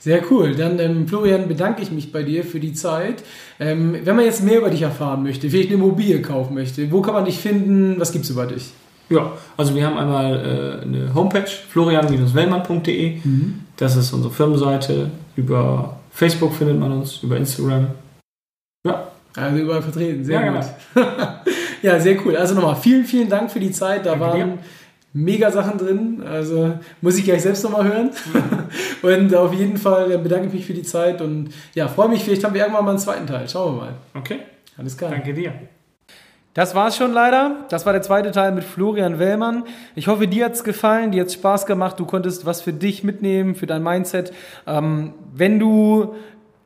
Sehr 0.00 0.22
cool. 0.30 0.54
Dann, 0.54 0.78
ähm, 0.78 1.06
Florian, 1.06 1.48
bedanke 1.48 1.82
ich 1.82 1.90
mich 1.90 2.10
bei 2.10 2.22
dir 2.22 2.44
für 2.44 2.60
die 2.60 2.72
Zeit. 2.72 3.22
Ähm, 3.60 3.94
wenn 4.04 4.16
man 4.16 4.24
jetzt 4.24 4.42
mehr 4.42 4.58
über 4.58 4.70
dich 4.70 4.82
erfahren 4.82 5.22
möchte, 5.22 5.50
vielleicht 5.50 5.68
eine 5.68 5.76
Immobilie 5.76 6.22
kaufen 6.22 6.54
möchte, 6.54 6.90
wo 6.90 7.02
kann 7.02 7.14
man 7.14 7.26
dich 7.26 7.38
finden? 7.38 8.00
Was 8.00 8.12
gibt 8.12 8.24
es 8.24 8.30
über 8.30 8.46
dich? 8.46 8.70
Ja, 9.10 9.32
also 9.58 9.74
wir 9.74 9.84
haben 9.84 9.98
einmal 9.98 10.80
äh, 10.80 10.82
eine 10.82 11.14
Homepage, 11.14 11.50
florian-wellmann.de. 11.68 13.18
Mhm. 13.22 13.60
Das 13.76 13.96
ist 13.96 14.12
unsere 14.12 14.32
Firmenseite. 14.32 15.10
Über 15.36 15.98
Facebook 16.10 16.54
findet 16.54 16.78
man 16.78 16.92
uns, 16.92 17.22
über 17.22 17.36
Instagram. 17.36 17.88
Ja. 18.86 19.08
Also 19.36 19.58
überall 19.58 19.82
vertreten, 19.82 20.24
sehr 20.24 20.40
ja, 20.40 20.52
gut. 20.52 20.70
Genau. 20.94 21.08
ja, 21.82 22.00
sehr 22.00 22.24
cool. 22.24 22.36
Also 22.36 22.54
nochmal 22.54 22.76
vielen, 22.76 23.04
vielen 23.04 23.28
Dank 23.28 23.50
für 23.50 23.60
die 23.60 23.72
Zeit. 23.72 24.06
Da 24.06 24.10
Danke 24.10 24.24
waren 24.24 24.36
dir. 24.36 24.58
mega 25.12 25.50
Sachen 25.50 25.78
drin. 25.78 26.22
Also 26.26 26.78
muss 27.00 27.18
ich 27.18 27.24
gleich 27.24 27.42
selbst 27.42 27.62
nochmal 27.64 27.84
hören. 27.84 28.10
Mhm. 28.32 29.02
und 29.08 29.34
auf 29.34 29.52
jeden 29.52 29.76
Fall 29.76 30.18
bedanke 30.18 30.46
ich 30.46 30.52
mich 30.52 30.66
für 30.66 30.74
die 30.74 30.82
Zeit 30.82 31.20
und 31.20 31.50
ja, 31.74 31.88
freue 31.88 32.08
mich. 32.08 32.24
Vielleicht 32.24 32.44
haben 32.44 32.54
wir 32.54 32.62
irgendwann 32.62 32.84
mal 32.84 32.92
einen 32.92 33.00
zweiten 33.00 33.26
Teil. 33.26 33.48
Schauen 33.48 33.74
wir 33.74 33.80
mal. 33.82 33.94
Okay. 34.14 34.40
Alles 34.78 34.96
klar. 34.96 35.10
Danke 35.10 35.34
dir. 35.34 35.52
Das 36.54 36.74
war's 36.74 36.96
schon 36.98 37.12
leider. 37.12 37.64
Das 37.70 37.86
war 37.86 37.94
der 37.94 38.02
zweite 38.02 38.30
Teil 38.30 38.52
mit 38.52 38.64
Florian 38.64 39.18
Wellmann. 39.18 39.64
Ich 39.94 40.08
hoffe, 40.08 40.28
dir 40.28 40.44
hat's 40.44 40.64
gefallen, 40.64 41.10
dir 41.10 41.22
hat's 41.22 41.32
Spaß 41.32 41.64
gemacht. 41.64 41.98
Du 41.98 42.04
konntest 42.04 42.44
was 42.44 42.60
für 42.60 42.74
dich 42.74 43.02
mitnehmen, 43.04 43.54
für 43.54 43.66
dein 43.66 43.82
Mindset. 43.82 44.34
Ähm, 44.66 45.14
wenn 45.34 45.58
du 45.58 46.14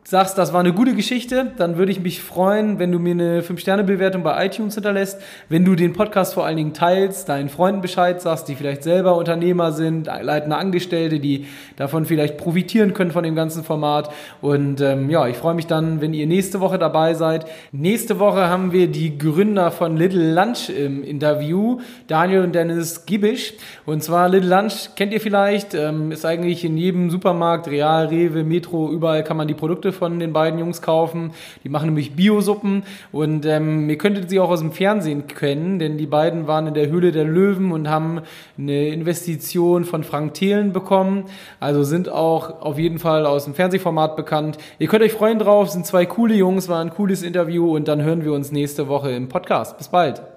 sagst, 0.08 0.38
das 0.38 0.52
war 0.52 0.60
eine 0.60 0.72
gute 0.72 0.94
Geschichte, 0.94 1.50
dann 1.56 1.78
würde 1.78 1.90
ich 1.90 1.98
mich 1.98 2.22
freuen, 2.22 2.78
wenn 2.78 2.92
du 2.92 3.00
mir 3.00 3.10
eine 3.10 3.40
5-Sterne-Bewertung 3.40 4.22
bei 4.22 4.46
iTunes 4.46 4.74
hinterlässt, 4.74 5.20
wenn 5.48 5.64
du 5.64 5.74
den 5.74 5.94
Podcast 5.94 6.34
vor 6.34 6.46
allen 6.46 6.56
Dingen 6.56 6.74
teilst, 6.74 7.28
deinen 7.28 7.48
Freunden 7.48 7.80
Bescheid 7.80 8.22
sagst, 8.22 8.46
die 8.46 8.54
vielleicht 8.54 8.84
selber 8.84 9.16
Unternehmer 9.16 9.72
sind, 9.72 10.06
leitende 10.06 10.58
Angestellte, 10.58 11.18
die 11.18 11.46
davon 11.74 12.04
vielleicht 12.04 12.36
profitieren 12.36 12.94
können 12.94 13.10
von 13.10 13.24
dem 13.24 13.34
ganzen 13.34 13.64
Format. 13.64 14.12
Und 14.40 14.80
ähm, 14.80 15.10
ja, 15.10 15.26
ich 15.26 15.36
freue 15.38 15.54
mich 15.54 15.66
dann, 15.66 16.00
wenn 16.00 16.14
ihr 16.14 16.28
nächste 16.28 16.60
Woche 16.60 16.78
dabei 16.78 17.14
seid. 17.14 17.46
Nächste 17.72 18.20
Woche 18.20 18.48
haben 18.48 18.70
wir 18.70 18.86
die 18.86 19.18
Gründer 19.18 19.72
von 19.72 19.96
Little 19.96 20.34
Lunch 20.34 20.70
im 20.70 21.02
Interview, 21.02 21.80
Daniel 22.06 22.42
und 22.42 22.54
Dennis 22.54 23.06
Gibisch. 23.06 23.54
Und 23.84 24.04
zwar 24.04 24.28
Little 24.28 24.50
Lunch 24.50 24.90
kennt 24.94 25.12
ihr 25.12 25.20
vielleicht, 25.20 25.74
ähm, 25.74 26.12
ist 26.12 26.24
eigentlich 26.24 26.64
in 26.64 26.76
jedem 26.76 27.10
Supermarkt, 27.10 27.66
Real, 27.66 28.06
Rewe, 28.06 28.44
Metro, 28.44 28.92
überall 28.92 29.24
kann 29.24 29.36
man 29.36 29.48
die 29.48 29.54
Produkte 29.54 29.95
von 29.96 30.18
den 30.18 30.32
beiden 30.32 30.58
Jungs 30.58 30.82
kaufen. 30.82 31.32
Die 31.64 31.68
machen 31.68 31.86
nämlich 31.86 32.14
Biosuppen 32.14 32.84
und 33.12 33.46
ähm, 33.46 33.88
ihr 33.90 33.98
könntet 33.98 34.30
sie 34.30 34.38
auch 34.40 34.50
aus 34.50 34.60
dem 34.60 34.72
Fernsehen 34.72 35.26
kennen, 35.26 35.78
denn 35.78 35.98
die 35.98 36.06
beiden 36.06 36.46
waren 36.46 36.66
in 36.66 36.74
der 36.74 36.88
Höhle 36.88 37.12
der 37.12 37.24
Löwen 37.24 37.72
und 37.72 37.88
haben 37.88 38.20
eine 38.58 38.88
Investition 38.88 39.84
von 39.84 40.04
Frank 40.04 40.34
Thelen 40.34 40.72
bekommen. 40.72 41.24
Also 41.60 41.82
sind 41.82 42.08
auch 42.08 42.62
auf 42.62 42.78
jeden 42.78 42.98
Fall 42.98 43.26
aus 43.26 43.44
dem 43.44 43.54
Fernsehformat 43.54 44.16
bekannt. 44.16 44.58
Ihr 44.78 44.88
könnt 44.88 45.02
euch 45.02 45.12
freuen 45.12 45.38
drauf, 45.38 45.70
sind 45.70 45.86
zwei 45.86 46.06
coole 46.06 46.34
Jungs, 46.34 46.68
war 46.68 46.80
ein 46.80 46.90
cooles 46.90 47.22
Interview 47.22 47.74
und 47.74 47.88
dann 47.88 48.02
hören 48.02 48.24
wir 48.24 48.32
uns 48.32 48.52
nächste 48.52 48.88
Woche 48.88 49.10
im 49.10 49.28
Podcast. 49.28 49.78
Bis 49.78 49.88
bald. 49.88 50.35